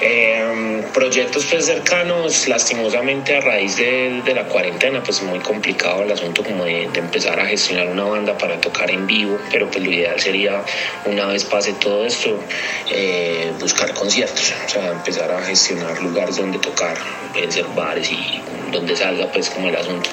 [0.00, 6.12] Eh, proyectos pues cercanos, lastimosamente a raíz de, de, la cuarentena, pues muy complicado el
[6.12, 9.84] asunto como de, de, empezar a gestionar una banda para tocar en vivo, pero pues
[9.84, 10.62] lo ideal sería
[11.04, 12.38] una vez pase todo esto,
[12.90, 16.96] eh, buscar conciertos, o sea, empezar a gestionar lugares donde tocar,
[17.32, 18.40] pueden ser bares y
[18.72, 20.10] donde salga pues como el asunto.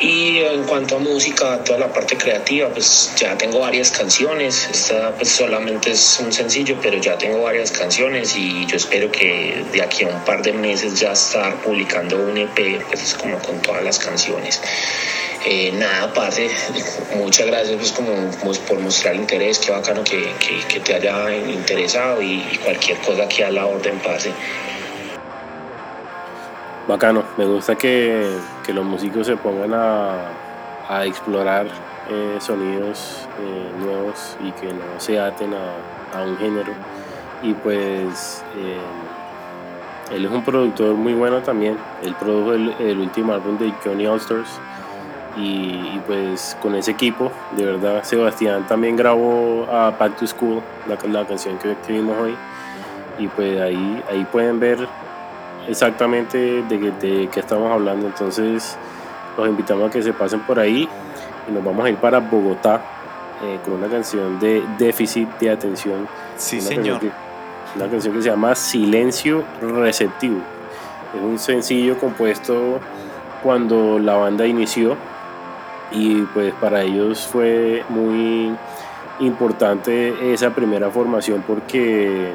[0.00, 4.68] Y en cuanto a música, toda la parte creativa, pues ya tengo varias canciones.
[4.70, 9.64] Esta pues solamente es un sencillo, pero ya tengo varias canciones y yo espero que
[9.72, 13.60] de aquí a un par de meses ya estar publicando un EP, pues como con
[13.62, 14.60] todas las canciones.
[15.46, 16.50] Eh, nada, parce,
[17.16, 18.12] muchas gracias pues, como,
[18.68, 23.42] por mostrar interés, qué bacano que, que, que te haya interesado y, cualquier cosa aquí
[23.42, 24.30] a la orden, parce.
[26.86, 28.36] Bacano, me gusta que,
[28.66, 30.28] que los músicos se pongan a,
[30.88, 31.66] a explorar
[32.10, 36.72] eh, sonidos eh, nuevos y que no se aten a, un género.
[37.42, 41.78] Y pues eh, él es un productor muy bueno también.
[42.02, 44.60] Él produjo el, último álbum de Johnny Allstars.
[45.36, 50.62] Y, y, pues con ese equipo, de verdad, Sebastián también grabó a Back to School,
[50.86, 52.36] la, la canción que, que vimos hoy.
[53.18, 54.86] Y pues ahí, ahí pueden ver
[55.66, 58.06] exactamente de, de qué estamos hablando.
[58.06, 58.76] Entonces,
[59.36, 60.88] los invitamos a que se pasen por ahí
[61.48, 62.80] y nos vamos a ir para Bogotá
[63.42, 66.08] eh, con una canción de déficit de atención.
[66.36, 66.84] Sí, una señor.
[67.00, 70.38] Canción que, una canción que se llama Silencio Receptivo.
[71.14, 72.80] Es un sencillo compuesto
[73.42, 74.96] cuando la banda inició
[75.92, 78.54] y pues para ellos fue muy
[79.20, 82.32] importante esa primera formación porque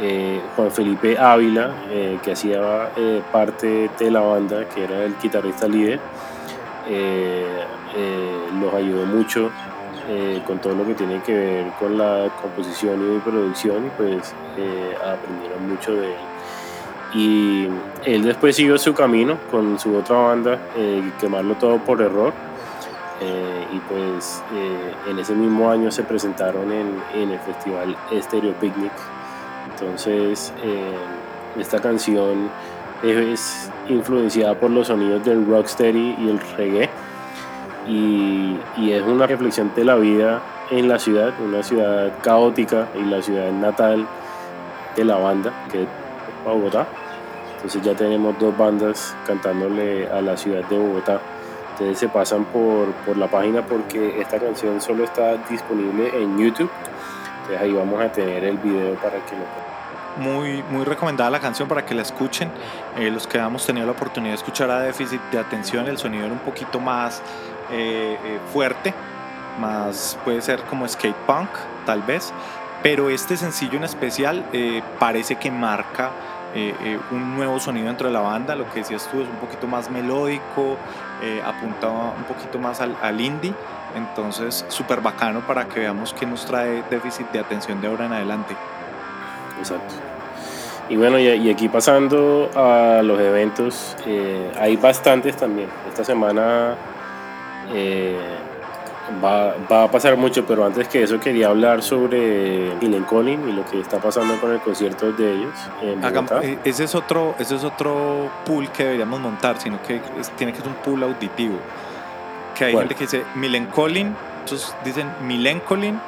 [0.00, 5.14] eh, Juan Felipe Ávila, eh, que hacía eh, parte de la banda, que era el
[5.22, 6.00] guitarrista líder,
[7.94, 9.50] eh, los ayudó mucho
[10.08, 14.34] eh, con todo lo que tiene que ver con la composición y producción y pues
[14.56, 16.18] eh, aprendieron mucho de él.
[17.14, 17.68] Y
[18.04, 22.32] él después siguió su camino con su otra banda, eh, Quemarlo Todo por Error.
[23.20, 24.42] Eh, y pues
[25.08, 28.90] en ese mismo año se presentaron en, en el festival Stereo Picnic.
[29.70, 30.52] Entonces,
[31.56, 32.50] esta canción
[33.04, 36.90] es influenciada por los sonidos del rocksteady y el reggae.
[37.86, 43.02] Y, y es una reflexión de la vida en la ciudad, una ciudad caótica y
[43.04, 44.06] la ciudad natal
[44.96, 45.88] de la banda, que es
[46.44, 46.86] Bogotá.
[47.56, 51.20] Entonces ya tenemos dos bandas cantándole a la ciudad de Bogotá.
[51.72, 56.70] Ustedes se pasan por, por la página porque esta canción solo está disponible en YouTube.
[57.42, 61.68] Entonces ahí vamos a tener el video para que lo Muy, muy recomendada la canción
[61.68, 62.50] para que la escuchen.
[62.98, 66.24] Eh, los que hemos tenido la oportunidad de escuchar a déficit de atención, el sonido
[66.24, 67.22] era un poquito más
[67.72, 68.94] eh, eh, fuerte,
[69.58, 71.48] más puede ser como skate punk,
[71.86, 72.32] tal vez.
[72.82, 76.10] Pero este sencillo en especial eh, parece que marca
[76.54, 78.56] eh, eh, un nuevo sonido dentro de la banda.
[78.56, 80.76] Lo que decías tú es un poquito más melódico,
[81.46, 83.54] apunta un poquito más al, al indie.
[83.94, 88.12] Entonces, súper bacano para que veamos qué nos trae déficit de atención de ahora en
[88.14, 88.56] adelante.
[89.58, 89.94] Exacto.
[90.88, 95.68] Y bueno, y, y aquí pasando a los eventos, eh, hay bastantes también.
[95.88, 96.74] Esta semana
[97.72, 98.16] eh,
[99.22, 103.52] va, va a pasar mucho, pero antes que eso quería hablar sobre Phil Collin y
[103.52, 106.02] lo que está pasando con el concierto de ellos en
[106.42, 110.52] eh, ese es otro ese es otro pool que deberíamos montar sino que es- tiene
[110.52, 111.56] que ser un pool auditivo
[112.56, 112.84] que hay ¿Cuál?
[112.88, 115.98] gente que dice Milencolin otros dicen Milencolin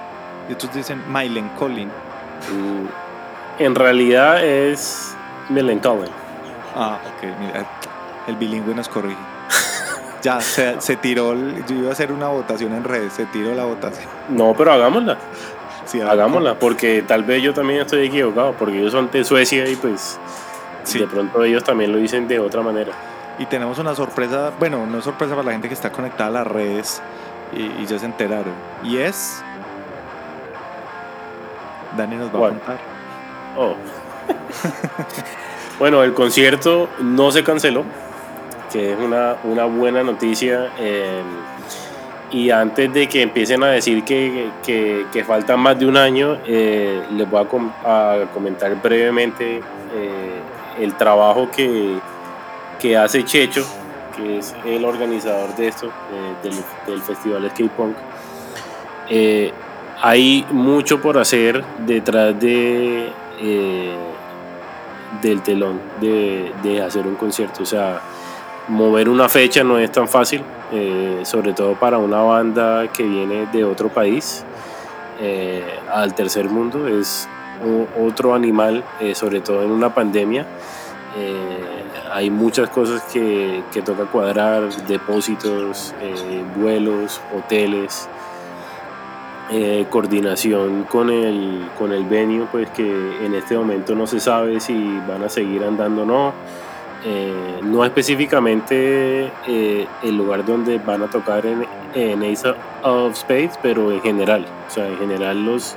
[0.49, 1.91] y otros dicen Milencolin
[2.53, 5.17] Mm, En realidad es
[5.49, 6.11] Melancholy.
[6.77, 7.65] ah ok mira
[8.27, 9.17] el bilingüe nos corrige
[10.25, 13.55] ya se, se tiró el- yo iba a hacer una votación en redes se tiró
[13.55, 15.17] la votación No, pero hagámosla.
[15.87, 19.77] Sí, Hagámosla, porque tal vez yo también estoy equivocado, porque ellos son de Suecia y
[19.77, 20.19] pues
[20.83, 20.99] Sí.
[20.99, 22.93] de pronto ellos también lo dicen de otra manera.
[23.39, 26.47] Y tenemos una sorpresa, bueno, no sorpresa para la gente que está conectada a las
[26.47, 27.03] redes
[27.53, 28.55] y, y ya se enteraron.
[28.83, 29.43] Y es.
[31.97, 32.51] Dani nos va ¿Cuál?
[32.53, 32.79] a contar.
[33.57, 33.75] Oh.
[35.79, 37.85] bueno, el concierto no se canceló,
[38.75, 40.73] que es una, una buena noticia.
[40.79, 41.23] eh,
[42.33, 46.39] y antes de que empiecen a decir que, que, que falta más de un año,
[46.45, 50.41] eh, les voy a, com- a comentar brevemente eh,
[50.81, 51.95] el trabajo que,
[52.81, 53.65] que hace Checho,
[54.17, 55.93] que es el organizador de esto,
[56.43, 56.55] del,
[56.89, 57.97] del festival Skate Punk.
[60.03, 63.11] Hay mucho por hacer detrás de
[65.23, 67.63] del telón de, de hacer un concierto.
[67.63, 68.01] O sea,
[68.69, 70.43] mover una fecha no es tan fácil,
[70.73, 74.45] eh, sobre todo para una banda que viene de otro país
[75.21, 75.63] eh,
[75.93, 76.89] al tercer mundo.
[76.89, 77.29] Es
[77.99, 80.47] otro animal, eh, sobre todo en una pandemia.
[82.13, 85.95] Hay muchas cosas que, que toca cuadrar, depósitos,
[86.57, 88.09] vuelos, hoteles,
[89.91, 94.75] coordinación con el, con el venue, pues que en este momento no se sabe si
[95.09, 96.33] van a seguir andando o no.
[97.05, 103.59] Eh, no específicamente eh, el lugar donde van a tocar en, en Ace of Spades,
[103.63, 105.77] pero en general, o sea, en general los,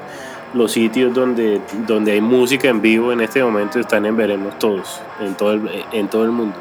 [0.53, 5.01] los sitios donde, donde hay música en vivo en este momento están en Veremos todos,
[5.19, 6.55] en todo el, en todo el mundo.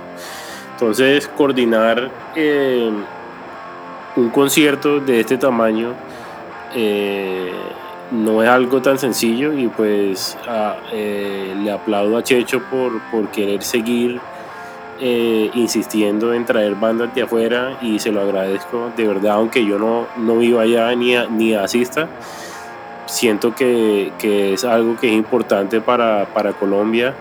[0.73, 2.91] Entonces, coordinar eh,
[4.17, 5.93] un concierto de este tamaño
[8.13, 13.29] no es algo tan sencillo y pues a- eh, le aplaudo a Checho por, por
[13.31, 14.21] querer seguir
[15.01, 19.79] eh, insistiendo en traer bandas de afuera y se lo agradezco de verdad, aunque yo
[19.79, 22.09] no, no viva allá ni, ni asista,
[23.07, 27.15] siento que, que es algo que es importante para, para Colombia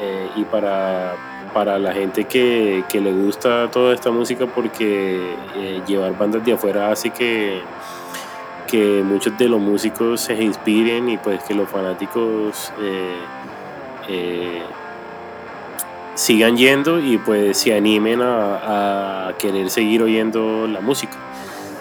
[0.00, 1.14] eh, y para,
[1.52, 6.52] para la gente que, que le gusta toda esta música porque eh, llevar bandas de
[6.52, 7.60] afuera hace que,
[8.66, 14.62] que muchos de los músicos se inspiren y pues que los fanáticos eh,
[16.20, 21.16] sigan yendo y pues se animen a, a querer seguir oyendo la música.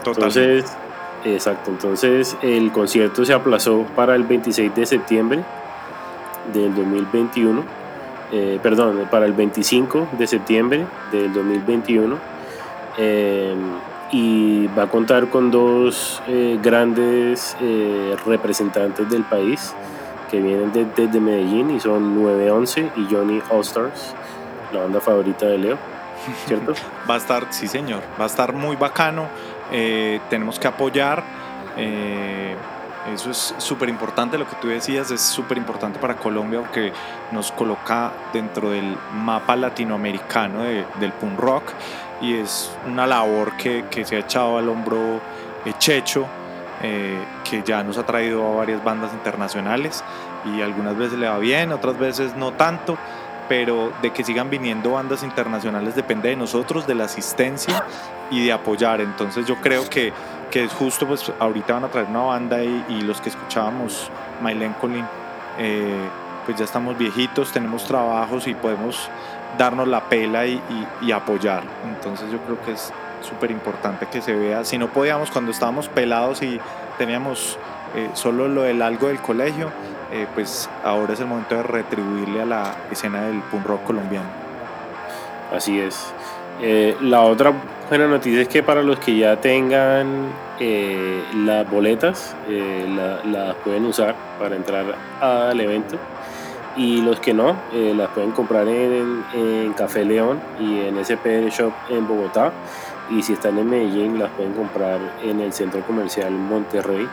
[0.03, 0.59] Totalmente.
[0.59, 0.77] Entonces,
[1.25, 5.43] exacto, entonces el concierto se aplazó para el 26 de septiembre
[6.53, 7.63] del 2021,
[8.31, 12.15] eh, perdón, para el 25 de septiembre del 2021
[12.97, 13.53] eh,
[14.11, 17.57] y va a contar con dos eh, grandes
[18.25, 19.73] representantes del país
[20.31, 24.15] que vienen de- desde Medellín y son 911 y Johnny All Stars,
[24.71, 25.77] la banda favorita de Leo,
[26.45, 26.73] ¿cierto?
[27.09, 29.27] Va a estar, sí señor, va a estar muy bacano.
[29.71, 31.23] eh, tenemos que apoyar.
[31.77, 32.55] eh,
[33.13, 36.91] eso es súper importante, lo que tú decías es súper importante para Colombia porque
[37.31, 41.63] nos coloca dentro del mapa latinoamericano de- del punk rock
[42.21, 45.21] y es una labor que, que se ha echado al hombro
[45.79, 46.25] Checho,
[46.83, 47.17] eh,
[47.49, 50.03] que ya nos ha traído a varias bandas internacionales
[50.45, 52.97] y algunas veces le va bien, otras veces no tanto,
[53.49, 57.83] pero de que sigan viniendo bandas internacionales depende de nosotros, de la asistencia
[58.31, 59.01] y de apoyar.
[59.01, 60.13] Entonces yo creo que,
[60.51, 64.09] que es justo, pues ahorita van a traer una banda y, los que escuchábamos,
[64.41, 65.05] Mailen Colin,
[65.57, 66.07] eh,
[66.45, 69.09] pues ya estamos viejitos, tenemos trabajos y podemos
[69.57, 71.63] darnos la pela y apoyar.
[71.85, 74.63] Entonces yo creo que es súper importante que se vea.
[74.63, 76.59] Si no podíamos cuando estábamos pelados y
[76.97, 77.57] teníamos
[77.95, 79.71] eh, solo lo del algo del colegio,
[80.11, 84.27] eh, pues ahora es el momento de retribuirle a la escena del punk rock colombiano.
[85.55, 86.13] Así es.
[86.61, 87.53] Eh, la otra
[87.89, 90.27] buena noticia es que para los que ya tengan
[90.59, 94.85] eh, las boletas, la- las pueden usar para entrar
[95.21, 95.97] al evento.
[96.75, 101.73] Y los que no, las pueden comprar en, en Café León y en SPR Shop
[101.89, 102.51] en Bogotá.
[103.09, 107.07] Y si están en Medellín, las pueden comprar en el Centro Comercial Monterrey,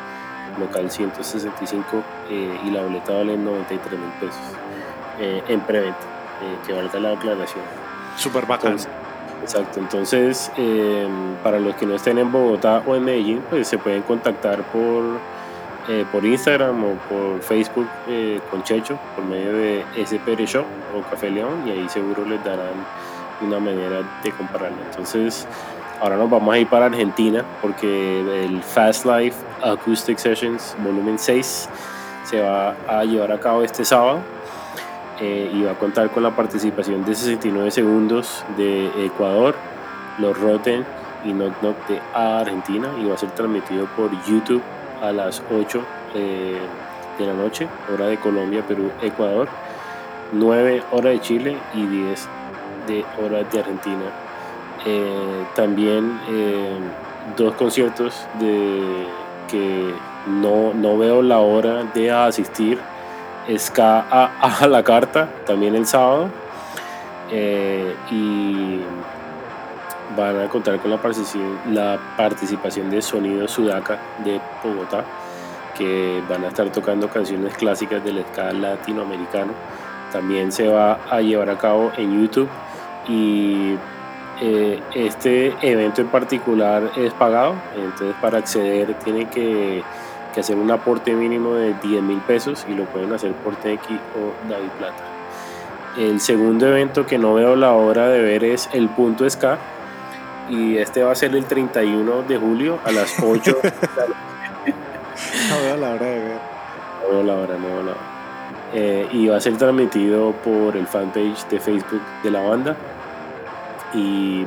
[0.58, 4.40] local 165, eh, y la boleta vale 93 mil pesos
[5.20, 5.98] eh, en preventa,
[6.42, 7.64] eh, que valga la aclaración.
[8.16, 8.76] Súper bacano.
[8.76, 8.92] Entonces,
[9.42, 11.06] exacto, entonces eh,
[11.42, 15.04] para los que no estén en Bogotá o en Medellín, pues se pueden contactar por,
[15.88, 17.88] eh, por Instagram o por Facebook
[18.50, 22.74] con Checho por medio de SPR Shop o Café León y ahí seguro les darán
[23.40, 24.78] una manera de compararlo.
[24.90, 25.46] Entonces
[26.00, 31.68] ahora nos vamos a ir para Argentina porque el Fast Life Acoustic Sessions volumen 6
[32.24, 34.20] se va a llevar a cabo este sábado
[35.20, 39.54] eh, y va a contar con la participación de 69 segundos de Ecuador,
[40.18, 40.84] los Rotten
[41.24, 44.62] y Knock Knock de Argentina y va a ser transmitido por YouTube
[45.02, 45.82] a las 8
[46.14, 46.58] eh,
[47.18, 49.48] de la noche, hora de Colombia, Perú, Ecuador,
[50.32, 52.28] 9 hora de Chile y 10
[52.86, 54.25] de hora de Argentina.
[54.86, 56.78] Eh, también eh,
[57.36, 59.06] dos conciertos de
[59.50, 59.92] que
[60.28, 62.78] no, no veo la hora de asistir
[63.58, 66.28] Ska a, la carta también el sábado.
[67.30, 68.80] Eh, y
[70.16, 75.04] van a contar con la participación, la participación de Sonido Sudaca de Bogotá
[75.76, 79.52] que van a estar tocando canciones clásicas del ska latinoamericano.
[80.12, 82.48] También se va a llevar a cabo en YouTube
[83.08, 83.74] y
[84.40, 89.82] eh, este evento en particular es pagado entonces para acceder tienen que
[90.36, 93.86] que hacer un aporte mínimo de 10 mil pesos y lo pueden hacer por TX
[93.88, 95.02] o David Plata.
[95.96, 99.56] El segundo evento que no veo la hora de ver es el Punto Ska
[100.50, 104.74] y este va a ser el 31 de julio a las 8 de la noche.
[105.48, 106.38] No veo la hora de ver.
[107.02, 108.00] No veo la hora, no veo la hora.
[108.74, 112.76] Eh, y va a ser transmitido por el fanpage de Facebook de la banda
[113.96, 114.44] y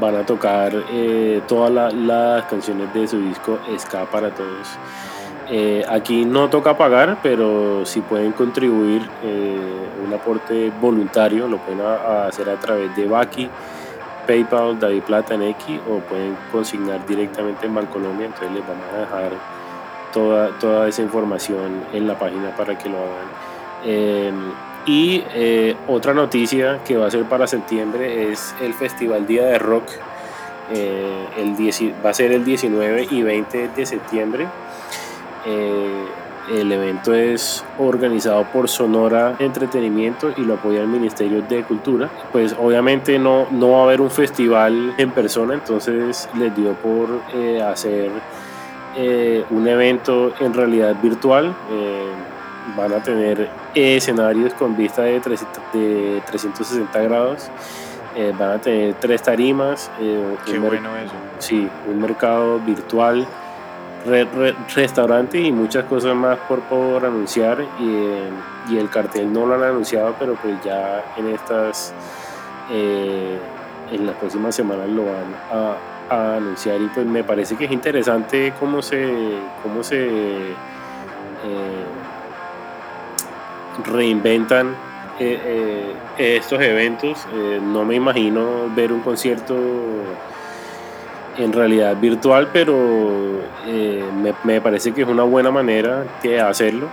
[0.00, 4.68] van a tocar eh, todas la- las canciones de su disco Ska para Todos.
[5.52, 9.58] Eh, aquí no toca pagar, pero si pueden contribuir eh,
[10.06, 13.48] un aporte voluntario, lo pueden hacer a través de Baki,
[14.28, 18.26] PayPal, David Plata en X o pueden consignar directamente en Bancolombia.
[18.26, 19.30] Entonces les vamos a dejar
[20.12, 24.52] toda, toda esa información en la página para que lo hagan.
[24.90, 29.56] Y eh, otra noticia que va a ser para septiembre es el Festival Día de
[29.56, 29.84] Rock.
[30.74, 34.48] Eh, el 10 va a ser el 19 y 20 de septiembre.
[35.46, 36.04] Eh,
[36.50, 42.10] el evento es organizado por Sonora Entretenimiento y lo apoya el Ministerio de Cultura.
[42.32, 47.10] Pues obviamente no, no va a haber un festival en persona, entonces les dio por
[47.62, 48.10] hacer
[49.50, 51.54] un evento en realidad virtual.
[52.76, 57.50] Van a tener escenarios con vista de, 300 de 360 grados.
[58.16, 59.90] Eh, van a tener tres tarimas.
[60.00, 61.12] eh, Qué bueno eso.
[61.38, 63.24] Sí, un mercado virtual,
[64.06, 67.60] re- re- restaurantes y muchas cosas más por, por anunciar.
[67.78, 68.30] Y, eh,
[68.68, 71.94] y el cartel no lo han anunciado, pero pues ya en estas,
[72.70, 73.38] eh,
[73.92, 75.34] en las próximas semanas lo van
[76.10, 76.80] a, a anunciar.
[76.80, 79.08] Y pues me parece que es interesante cómo se,
[79.62, 80.50] cómo se
[81.42, 81.84] eh,
[83.84, 84.74] reinventan
[85.18, 85.38] eh,
[86.18, 87.26] eh, estos eventos.
[87.34, 89.56] Eh, no me imagino ver un concierto
[91.36, 92.74] en realidad virtual, pero
[93.66, 96.88] eh, me, me parece que es una buena manera de hacerlo.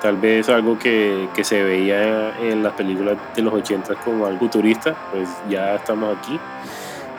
[0.00, 4.38] Tal vez algo que, que se veía en las películas de los 80 como algo
[4.38, 6.40] futurista, pues ya estamos aquí.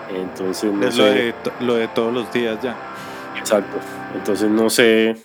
[0.10, 2.76] Entonces, no Es lo de, lo de todos los días ya.
[3.38, 3.78] Exacto.
[4.16, 5.16] Entonces no sé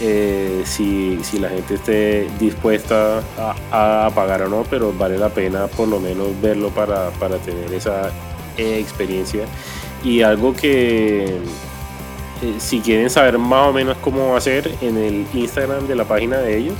[0.00, 3.22] eh, si, si la gente esté dispuesta
[3.70, 7.72] a, pagar o no, pero vale la pena por lo menos verlo para, para tener
[7.72, 8.10] esa
[8.58, 9.46] eh, experiencia.
[10.04, 11.24] Y algo que
[12.42, 16.38] eh, si quieren saber más o menos cómo hacer, en el Instagram de la página
[16.38, 16.76] de ellos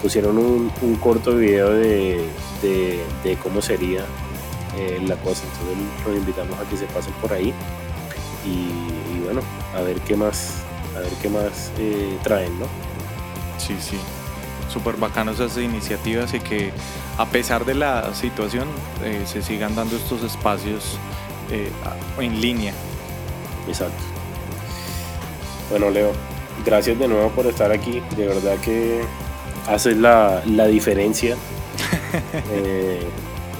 [0.00, 2.24] pusieron un, corto video de,
[2.62, 4.02] de- cómo sería
[5.06, 5.42] la cosa.
[5.44, 7.52] Entonces los invitamos a que se pasen por ahí
[8.46, 9.42] y bueno,
[9.76, 10.54] a ver qué más,
[10.96, 12.66] a ver qué más eh, traen, ¿no?
[13.58, 13.98] Sí, sí.
[14.72, 16.72] Súper bacano esas iniciativas y que
[17.18, 18.68] a pesar de la situación
[19.04, 20.98] eh, se sigan dando estos espacios
[21.50, 21.70] eh,
[22.18, 22.72] en línea.
[23.68, 24.02] Exacto.
[25.70, 26.12] Bueno, Leo,
[26.64, 28.02] gracias de nuevo por estar aquí.
[28.16, 29.02] De verdad que
[29.68, 31.36] haces la, la diferencia.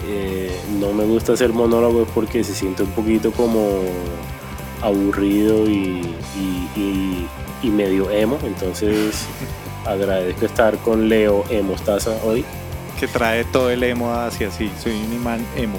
[0.06, 3.80] Eh, no me gusta hacer monólogos porque se siente un poquito como
[4.84, 6.00] aburrido y,
[6.36, 7.26] y- y-
[7.62, 8.38] y medio emo.
[8.44, 9.26] Entonces
[9.86, 12.44] agradezco estar con Leo Emostaza hoy.
[13.00, 14.70] Que trae todo el emo hacia sí.
[14.82, 15.78] Soy un imán emo.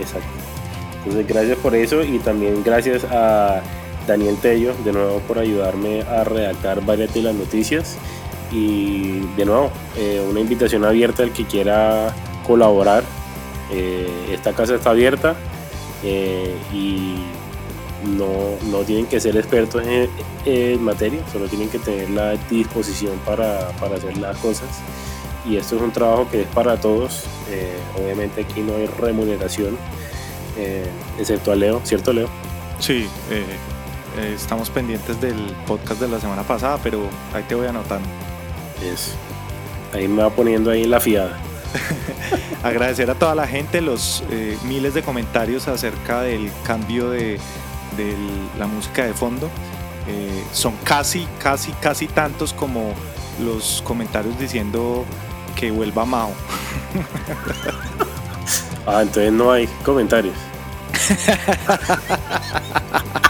[0.00, 0.26] Exacto.
[0.98, 3.62] Entonces, gracias por eso y también gracias a
[4.06, 7.96] Daniel Tello de nuevo por ayudarme a redactar varias de las noticias.
[8.52, 12.12] Y de nuevo, eh, una invitación abierta al que quiera
[12.46, 13.04] colaborar.
[13.72, 15.36] Eh, esta casa está abierta
[16.02, 17.14] eh, y
[18.04, 20.08] no, no tienen que ser expertos en,
[20.44, 24.68] en materia, solo tienen que tener la disposición para, para hacer las cosas.
[25.46, 27.24] Y esto es un trabajo que es para todos.
[27.50, 29.76] Eh, obviamente aquí no hay remuneración,
[30.58, 30.86] eh,
[31.18, 32.28] excepto a Leo, ¿cierto Leo?
[32.78, 35.36] Sí, eh, estamos pendientes del
[35.66, 38.08] podcast de la semana pasada, pero ahí te voy anotando.
[38.82, 39.14] Es,
[39.94, 41.38] ahí me va poniendo ahí la fiada.
[42.62, 44.22] Agradecer a toda la gente los
[44.64, 47.38] miles de comentarios acerca del cambio de,
[47.96, 48.14] de
[48.58, 49.50] la música de fondo.
[50.08, 52.94] Eh, son casi, casi, casi tantos como
[53.44, 55.04] los comentarios diciendo
[55.56, 56.32] que vuelva Mao.
[58.86, 60.34] Ah, entonces no hay comentarios.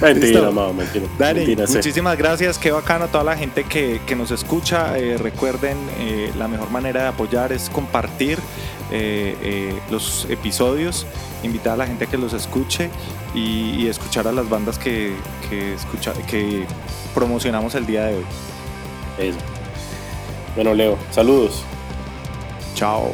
[0.00, 0.50] mentira.
[0.50, 1.06] Mao, mentira.
[1.18, 1.76] Dani, mentira, sí.
[1.76, 4.98] muchísimas gracias, qué bacano a toda la gente que, que nos escucha.
[4.98, 8.38] Eh, recuerden, eh, la mejor manera de apoyar es compartir
[8.90, 11.06] eh, eh, los episodios,
[11.42, 12.90] invitar a la gente a que los escuche
[13.34, 15.14] y, y escuchar a las bandas que,
[15.48, 16.66] que, escucha, que
[17.14, 18.24] promocionamos el día de hoy.
[19.18, 19.38] Eso.
[20.54, 21.62] Bueno, Leo, saludos.
[22.74, 23.10] Chao.